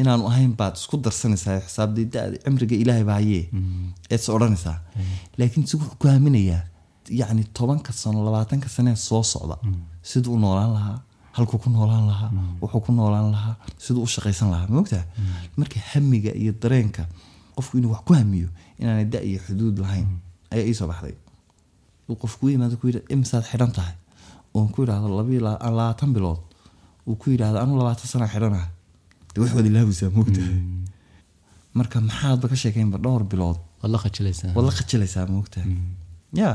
Inaanu 0.00 0.26
ahayn 0.30 0.52
baad 0.58 0.74
isku 0.80 0.96
darsanaysaa 1.04 1.60
xisaabdii 1.66 2.06
da-da 2.14 2.36
cimriga 2.44 2.76
ilaahay 2.82 3.04
baa 3.10 3.18
hayee 3.22 3.44
eedse 4.10 4.28
odhanaysaa. 4.36 4.76
Laakiin 5.38 5.66
si 5.70 5.76
wuxuu 5.78 5.96
ku 6.00 6.08
aaminayaa 6.12 6.62
yacni 7.20 7.44
tobanka 7.58 7.92
sano 7.92 8.24
labaatanka 8.26 8.68
sanee 8.76 8.96
soo 9.08 9.22
socda 9.32 9.56
siduu 10.10 10.34
u 10.36 10.38
noolaan 10.44 10.72
lahaa 10.76 10.98
halkuu 11.36 11.58
ku 11.64 11.70
noolaan 11.70 12.06
lahaa 12.10 12.30
wuxuu 12.62 12.80
ku 12.86 12.92
noolaan 12.98 13.28
lahaa 13.34 13.54
siduu 13.84 14.02
u 14.06 14.10
shaqaysan 14.14 14.50
lahaa. 14.54 14.66
Maogtaa 14.74 15.04
marka 15.56 15.78
hamiga 15.92 16.32
iyo 16.42 16.52
dareenka 16.62 17.02
qofku 17.56 17.78
inuu 17.78 17.92
wax 17.94 18.02
ku 18.08 18.12
hamiyo 18.20 18.48
inaanay 18.80 19.04
da 19.14 19.18
iyo 19.28 19.38
xuduud 19.46 19.76
lahayn 19.84 20.08
ayaa 20.52 20.66
iisoo 20.70 20.88
baxday. 20.90 21.14
Qofku 22.22 22.48
yimaado 22.50 22.76
ku 22.80 22.86
yidha 22.90 23.00
imisaad 23.14 23.44
xidhan 23.50 23.72
tahay 23.78 23.94
oon 24.56 24.68
ku 24.72 24.78
yidhaahdo 24.82 25.08
labayo 25.18 25.40
labaatan 25.46 26.10
bilood. 26.16 26.40
Uu 27.08 27.16
ku 27.20 27.26
yidhaahdo 27.32 27.58
anu 27.64 27.72
labaatan 27.80 28.06
sana 28.12 28.26
xidhanah 28.32 28.66
de 29.34 29.38
wax 29.42 29.50
waad 29.56 29.66
ilaabaysaa 29.70 30.10
moogtahay 30.16 30.56
marka 31.78 31.96
maxaadba 32.08 32.46
ka 32.52 32.56
sheekeynba 32.62 32.98
dhowr 33.04 33.22
bilood. 33.32 33.58
Waad 33.82 33.90
la 33.94 33.98
khajilaysaa 34.78 35.26
moogtahay 35.34 35.68
ya. 36.40 36.50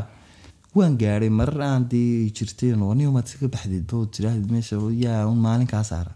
Waan 0.76 0.94
gaadhay 1.02 1.30
marar 1.40 1.62
aan 1.68 1.84
dee 1.92 2.30
jirteen 2.38 2.80
warniyo 2.90 3.10
maad 3.16 3.26
iska 3.30 3.48
baxdeed 3.54 3.86
bood 3.90 4.10
tiraahdeed 4.16 4.50
meesha 4.54 4.76
yaa 5.04 5.26
un 5.32 5.38
maalinkaa 5.46 5.84
saara. 5.92 6.14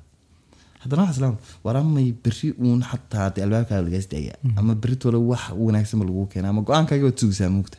Haddana 0.81 1.01
waxaa 1.03 1.15
islaam 1.17 1.36
waramay 1.65 2.07
berri 2.23 2.47
uun 2.63 2.81
xataa 2.89 3.27
dee 3.36 3.43
albaabkaaga 3.45 3.81
lagaas 3.88 4.07
daaya 4.13 4.34
ama 4.59 4.73
berri 4.81 4.95
tole 5.01 5.17
wax 5.31 5.43
wanaagsan 5.65 5.97
ba 6.01 6.05
lagu 6.09 6.25
keena 6.31 6.47
ama 6.53 6.61
go'aankaaga 6.67 7.03
waad 7.07 7.17
sugaysaa 7.21 7.49
muugta. 7.55 7.77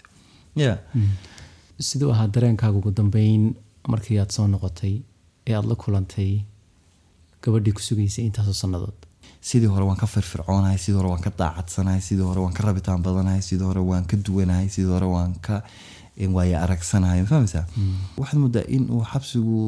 Ya. 0.62 0.72
Siduu 1.88 2.10
ahaa 2.14 2.28
dareenkaaga 2.34 2.76
ugu 2.80 2.90
dambeyn 2.98 3.44
markii 3.92 4.18
aad 4.22 4.30
soo 4.36 4.46
noqotay 4.54 4.94
ee 5.48 5.54
aada 5.56 5.68
la 5.72 5.76
kulantay 5.82 6.32
gabadhii 7.42 7.72
ku 7.76 7.82
sugaysay 7.88 8.24
intaasoo 8.28 8.52
sannadood 8.62 8.98
sidii 9.48 9.70
hore 9.74 9.84
waan 9.88 9.98
ka 10.02 10.06
firfircoonahay 10.14 10.78
sidii 10.84 10.98
hore 11.00 11.08
waan 11.12 11.22
ka 11.26 11.32
daacadsanahay 11.40 12.00
sidii 12.08 12.26
hore 12.30 12.40
waan 12.44 12.54
ka 12.58 12.62
rabitaan 12.68 13.02
badanahay 13.06 13.42
sidii 13.48 13.64
hore 13.70 13.80
waan 13.90 14.04
ka 14.10 14.16
duwanahay 14.26 14.68
sidii 14.74 14.92
hore 14.96 15.06
waan 15.14 15.32
ka 15.46 15.56
waaya 16.36 16.62
aragsanahay 16.64 17.20
ma 17.22 17.26
fahmaysaa 17.32 17.66
waxaad 18.20 18.38
moodaa 18.44 18.62
in 18.76 18.84
uu 18.94 19.02
xabsigu 19.12 19.58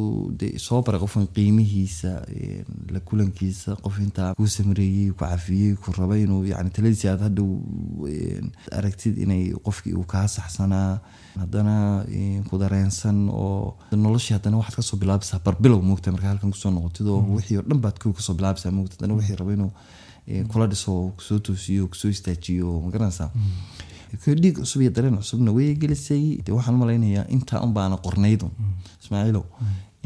de 0.41 0.49
soo 0.67 0.81
baray 0.87 1.01
qofkan 1.05 1.27
qiimihiisa 1.37 2.11
la 2.95 3.01
kulankiisa 3.09 3.71
qof 3.85 3.99
intaa 4.07 4.31
kuu 4.39 4.47
samreeyey 4.57 5.11
ku 5.11 5.19
cafiyey 5.25 5.75
ku 5.83 5.93
raba 5.99 6.15
inuu 6.25 6.43
yani 6.53 6.71
taladiisi 6.77 7.09
aad 7.09 7.21
hadhow 7.27 7.51
aragtid 8.79 9.19
inay 9.25 9.43
qofkii 9.67 9.95
uu 9.99 10.05
kaa 10.13 10.27
saxsanaa 10.37 10.91
haddana 11.43 11.75
ku 12.49 12.55
dareensan 12.63 13.19
oo 13.43 13.77
noloshii 14.05 14.35
haddana 14.39 14.57
waxaad 14.63 14.77
ka 14.79 14.83
soo 14.89 14.97
bilaabaysaa 15.03 15.41
barbilow 15.47 15.81
moogta 15.89 16.13
markaa 16.15 16.29
halkan 16.33 16.51
ku 16.55 16.59
soo 16.63 16.71
noqotid 16.77 17.07
oo 17.13 17.21
wixii 17.37 17.59
oo 17.61 17.63
dhan 17.69 17.81
baad 17.85 17.99
kow 18.03 18.13
ka 18.19 18.23
soo 18.27 18.35
bilaabaysaa 18.39 18.71
moogta 18.79 18.95
haddana 18.97 19.15
wixii 19.19 19.37
raba 19.41 19.53
inuu 19.59 19.73
kula 20.51 20.67
dhiso 20.71 20.93
ku 21.17 21.23
soo 21.29 21.39
toosiyo 21.47 21.87
ku 21.91 21.95
soo 22.01 22.09
istaajiyo 22.17 22.71
ma 22.85 22.91
garanaysaa 22.95 23.31
dhiig 24.43 24.57
cusub 24.61 24.81
iyo 24.83 24.91
dareen 24.97 25.17
cusubna 25.23 25.51
way 25.57 25.75
gelisay 25.83 26.25
de 26.45 26.51
waxaan 26.57 26.77
malaynayaa 26.83 27.27
intaa 27.35 27.61
un 27.67 27.73
baana 27.79 27.97
qornaydun 28.07 28.51
ismaaciilow 29.03 29.45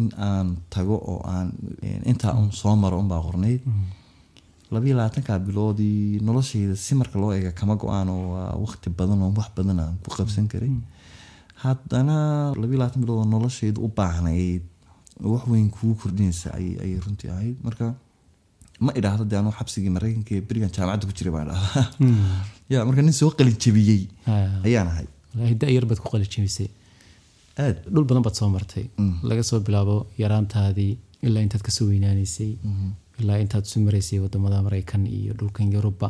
in 0.01 0.09
aan 0.28 0.48
tago 0.74 0.96
oo 1.12 1.20
aan 1.34 1.48
intaa 2.11 2.32
un 2.40 2.48
soo 2.61 2.74
maro 2.82 2.96
unbaa 3.03 3.20
qornayd 3.28 3.61
labayo 4.74 4.94
labaatanka 4.98 5.38
biloodii 5.46 6.20
noloshayda 6.28 6.74
si 6.84 6.94
marka 7.01 7.16
loo 7.22 7.32
eega 7.36 7.51
kama 7.61 7.74
go'aan 7.82 8.09
oo 8.14 8.24
waa 8.34 8.53
waqti 8.64 8.88
badan 8.98 9.22
oo 9.24 9.32
wax 9.38 9.48
badan 9.57 9.78
aan 9.84 9.94
ku 10.03 10.09
qabsan 10.16 10.46
karay 10.53 10.70
haddana 11.62 12.16
labayo 12.61 12.78
labaatan 12.80 13.03
bilood 13.03 13.18
oo 13.22 13.28
noloshayda 13.34 13.78
u 13.86 13.88
baahnayd 13.98 14.62
wax 15.32 15.44
weyn 15.53 15.68
kugu 15.74 15.94
kordhinaysa 16.03 16.48
ayay 16.59 16.94
runtii 17.05 17.30
ahayd 17.34 17.57
marka 17.66 17.86
ma 18.84 18.90
idhaahdo 18.98 19.24
de 19.30 19.34
anuu 19.40 19.53
xabsigii 19.59 19.90
maraykanka 19.96 20.34
berigan 20.48 20.70
jaamacadda 20.76 21.05
ku 21.09 21.12
jiray 21.18 21.32
baan 21.36 21.46
idhahdaa 21.48 21.86
ya 22.72 22.84
marka 22.88 23.02
nin 23.02 23.12
soo 23.20 23.30
qalin 23.38 23.56
jabiyey 23.64 24.02
ayaan 24.66 24.88
ahay. 24.92 25.06
Walaahi 25.34 25.54
da-yar 25.62 25.84
baad 25.90 26.00
ku 26.02 26.08
qalijabisay 26.12 26.68
aad. 27.64 27.76
Dhul 27.92 28.04
badan 28.08 28.22
baad 28.26 28.36
soo 28.40 28.48
martay. 28.56 28.84
Laga 29.30 29.42
soo 29.50 29.60
bilaabo 29.66 29.96
yaraantaadii 30.22 30.92
ilaa 31.26 31.42
intaad 31.46 31.62
ka 31.66 31.70
soo 31.76 31.86
weynaanaysay. 31.92 32.52
Ilaa 33.20 33.38
intaad 33.44 33.64
isu 33.68 33.80
maraysay 33.86 34.18
waddamada 34.24 34.62
maraykan 34.66 35.02
iyo 35.18 35.32
dhulkan 35.40 35.72
yurubba 35.76 36.08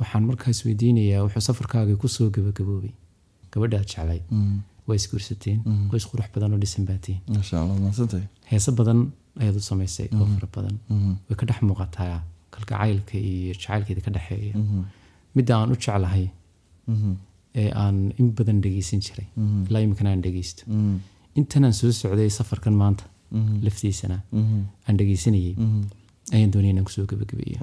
waxaan 0.00 0.24
markaas 0.30 0.60
weydiinayaa 0.66 1.22
wuxuu 1.26 1.44
safarkaagii 1.48 1.96
ku 2.02 2.08
soo 2.16 2.28
gabagaboobay. 2.36 2.92
Gabadha 3.52 3.76
aad 3.80 3.88
jeclay. 3.92 4.20
Waa 4.86 4.96
isguursateen 5.00 5.58
qoys 5.90 6.04
qurux 6.10 6.28
badan 6.34 6.50
oo 6.54 6.58
dhisan 6.64 6.84
baatiin 6.88 7.20
heese 8.50 8.70
badan 8.80 8.98
ayaad 9.42 9.56
u 9.60 9.62
samaysay 9.70 10.08
oo 10.20 10.26
fara 10.34 10.48
badan. 10.56 10.76
Way 11.28 11.36
ka 11.40 11.44
dhex 11.48 11.60
muuqataa. 11.68 12.18
Kalgacaylka 12.54 13.16
iyo 13.30 13.52
jacaylkeeda 13.60 14.00
ka 14.06 14.10
dhexeeya 14.16 14.54
midda 15.36 15.52
aan 15.60 15.70
u 15.74 15.76
jeclahay 15.84 16.26
ee 17.60 17.70
aan 17.82 17.98
in 18.20 18.28
badan 18.38 18.58
dhegeysan 18.64 19.00
jiray. 19.06 19.26
Ilaa 19.68 19.80
iminkana 19.86 20.10
aan 20.14 20.22
dhegeysto. 20.26 20.62
Intan 21.38 21.64
aan 21.64 21.72
soo 21.80 21.90
socday 22.00 22.28
safarkan 22.38 22.72
maanta 22.82 23.04
laftiisana 23.66 24.18
aan 24.86 24.96
dhegeysanayay. 25.00 25.54
Ayaan 26.34 26.50
doonaya 26.54 26.70
inaan 26.74 26.84
ku 26.88 26.92
soo 26.96 27.06
gabagabeeyo. 27.10 27.58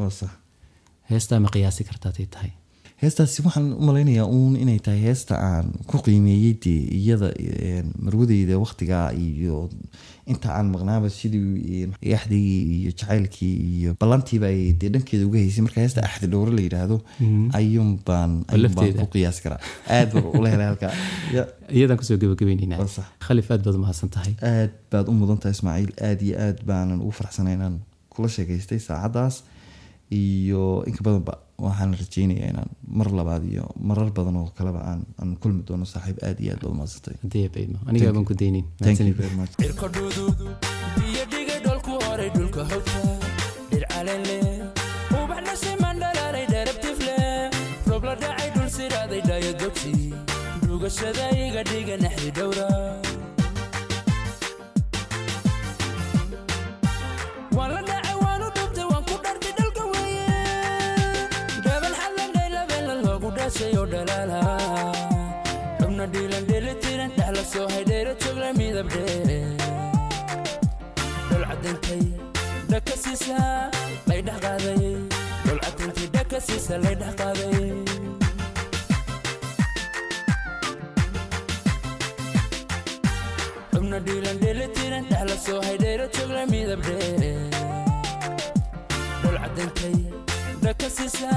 Heestaa 1.12 1.40
ma 1.44 1.50
qiyaasi 1.56 1.84
kartaatay 1.90 2.26
tahay 2.36 2.52
heestaasi 3.02 3.42
waxaan 3.46 3.68
u 3.80 3.82
malaynayaa 3.90 4.26
uun 4.38 4.56
inay 4.64 4.80
tahay 4.86 5.02
heesta 5.08 5.36
aan 5.50 5.68
ku 5.90 5.98
qiimeeyey 6.06 6.54
dee 6.64 6.82
iyada 7.00 7.30
marwadeyda 8.06 8.60
waktigaa 8.64 9.08
iyo 9.28 9.70
inta 10.32 10.52
aan 10.58 10.68
maqnaaba 10.76 11.10
sidii 11.10 11.88
axdigii 12.18 12.62
iyo 12.78 12.92
jacaylkii 13.00 13.56
iyo 13.78 13.96
ballantiiba 14.04 14.48
ay 14.54 14.62
dee 14.82 14.90
dhankeeda 14.94 15.26
uga 15.30 15.40
haysay. 15.44 15.64
Marka 15.66 15.82
heesta 15.82 16.02
axdi 16.10 16.28
dhowro 16.34 16.52
la 16.58 16.62
yidhaahdo 16.68 16.98
baan 18.08 18.34
ayuun 18.54 18.76
baan 18.78 18.94
ku 19.02 19.08
qiyaasi 19.16 19.42
karaa. 19.46 19.60
Aad 19.98 20.14
baan 20.14 20.30
ula 20.40 20.50
helay 20.54 20.68
halkaa 20.72 20.94
ku 22.00 22.04
soo 22.10 22.18
sax. 22.98 23.06
khalif 23.28 23.50
aad 23.52 23.64
baad 23.66 23.76
umahadsan 23.82 24.10
tahay. 24.18 24.34
Aad 24.54 24.72
baad 24.92 25.10
u 25.12 25.18
mudan 25.22 25.38
tahay 25.42 25.56
ismaaciil. 25.58 25.92
Aad 26.10 26.22
iyo 26.28 26.36
aad 26.48 26.62
baanan 26.70 27.02
ugu 27.02 27.12
faraxsanay 27.20 27.54
inaan 27.60 27.80
kula 28.14 28.30
sheekaystay 28.36 28.80
saacaddaas 28.90 29.42
iyo 30.22 30.84
inka 30.90 31.02
badanba 31.08 31.34
waxaan 31.66 31.92
rajeynayaa 32.02 32.50
inaan 32.54 32.70
mar 33.00 33.08
labaad 33.20 33.44
iyo 33.54 33.66
marar 33.90 34.10
badan 34.18 34.36
oo 34.42 34.48
kaleba 34.58 34.80
aan 34.92 35.32
kulmi 35.42 35.62
doono 35.68 35.86
saaxiib 35.94 36.18
aad 36.28 36.38
iyo 36.44 36.52
aad 36.54 36.62
dhigay 41.32 41.60
dholku 41.66 41.92
horay 42.06 42.30
dhulka 42.38 42.62
hogta 42.72 43.00
ubaxna 45.22 45.54
siman 45.64 45.96
dhalaalay 46.04 46.46
la 48.08 48.14
dhacay 48.24 48.50
dhul 48.56 48.70
siraaday 48.78 49.22
dhaayo 49.30 49.52
dogsi 49.62 49.92
dhugashada 50.68 51.26
iga 51.46 51.62
dhiga 51.72 51.96
naxdi 52.04 52.30
dhowra 52.38 52.68
loogu 63.52 63.60
dhashay 63.60 63.74
oo 63.80 63.86
dhalaala 63.94 64.40
xubna 65.80 66.06
dhiilan 66.14 66.44
dheelitiran 66.50 67.12
dhexla 67.18 67.44
soo 67.54 67.68
haydheera 67.74 68.14
joogla 68.22 68.50
midab 68.60 68.88
dheere 68.94 69.40
dhol 71.30 71.44
cadantay 71.50 72.02
dhaka 72.72 72.94
siisa 73.04 73.38
lay 74.10 74.22
dhex 74.28 74.38
qaaday 74.46 74.84
dhol 75.46 75.60
cadantay 75.66 76.08
dhaka 76.16 76.38
siisa 76.48 76.74
lay 76.84 76.96
dhex 77.02 77.14
qaaday 77.22 77.70
xubna 83.74 83.98
dhiilan 84.06 84.38
dheelitiran 84.44 85.06
dhexla 85.12 85.36
soo 85.46 85.60
haydheera 85.68 86.06
joogla 86.16 86.44
midab 86.54 86.82
dheere 86.88 87.32
dhol 89.22 89.38
cadantay 89.44 89.96
dhaka 90.66 90.88
siisa 90.98 91.32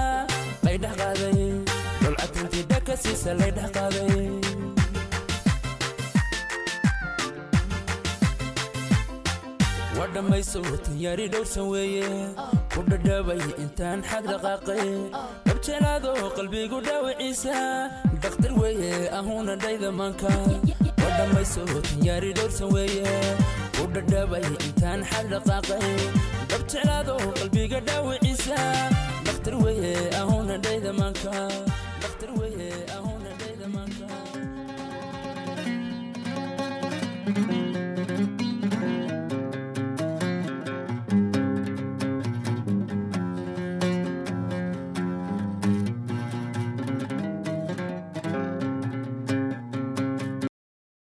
lay 0.65 0.77
dhex 0.83 0.95
qaaday 1.01 1.41
dhol 2.05 2.17
cadantay 2.23 2.63
dhaka 2.73 2.95
siisa 3.05 3.31
qalbiga 27.39 27.79
dhaawiciisa 27.89 28.57
dhakhtar 29.27 29.55
weeye 29.65 29.95
ahuuna 30.21 30.57
dhayda 30.65 30.93
maanka 31.01 31.33
with 32.33 32.61
it. 32.61 33.04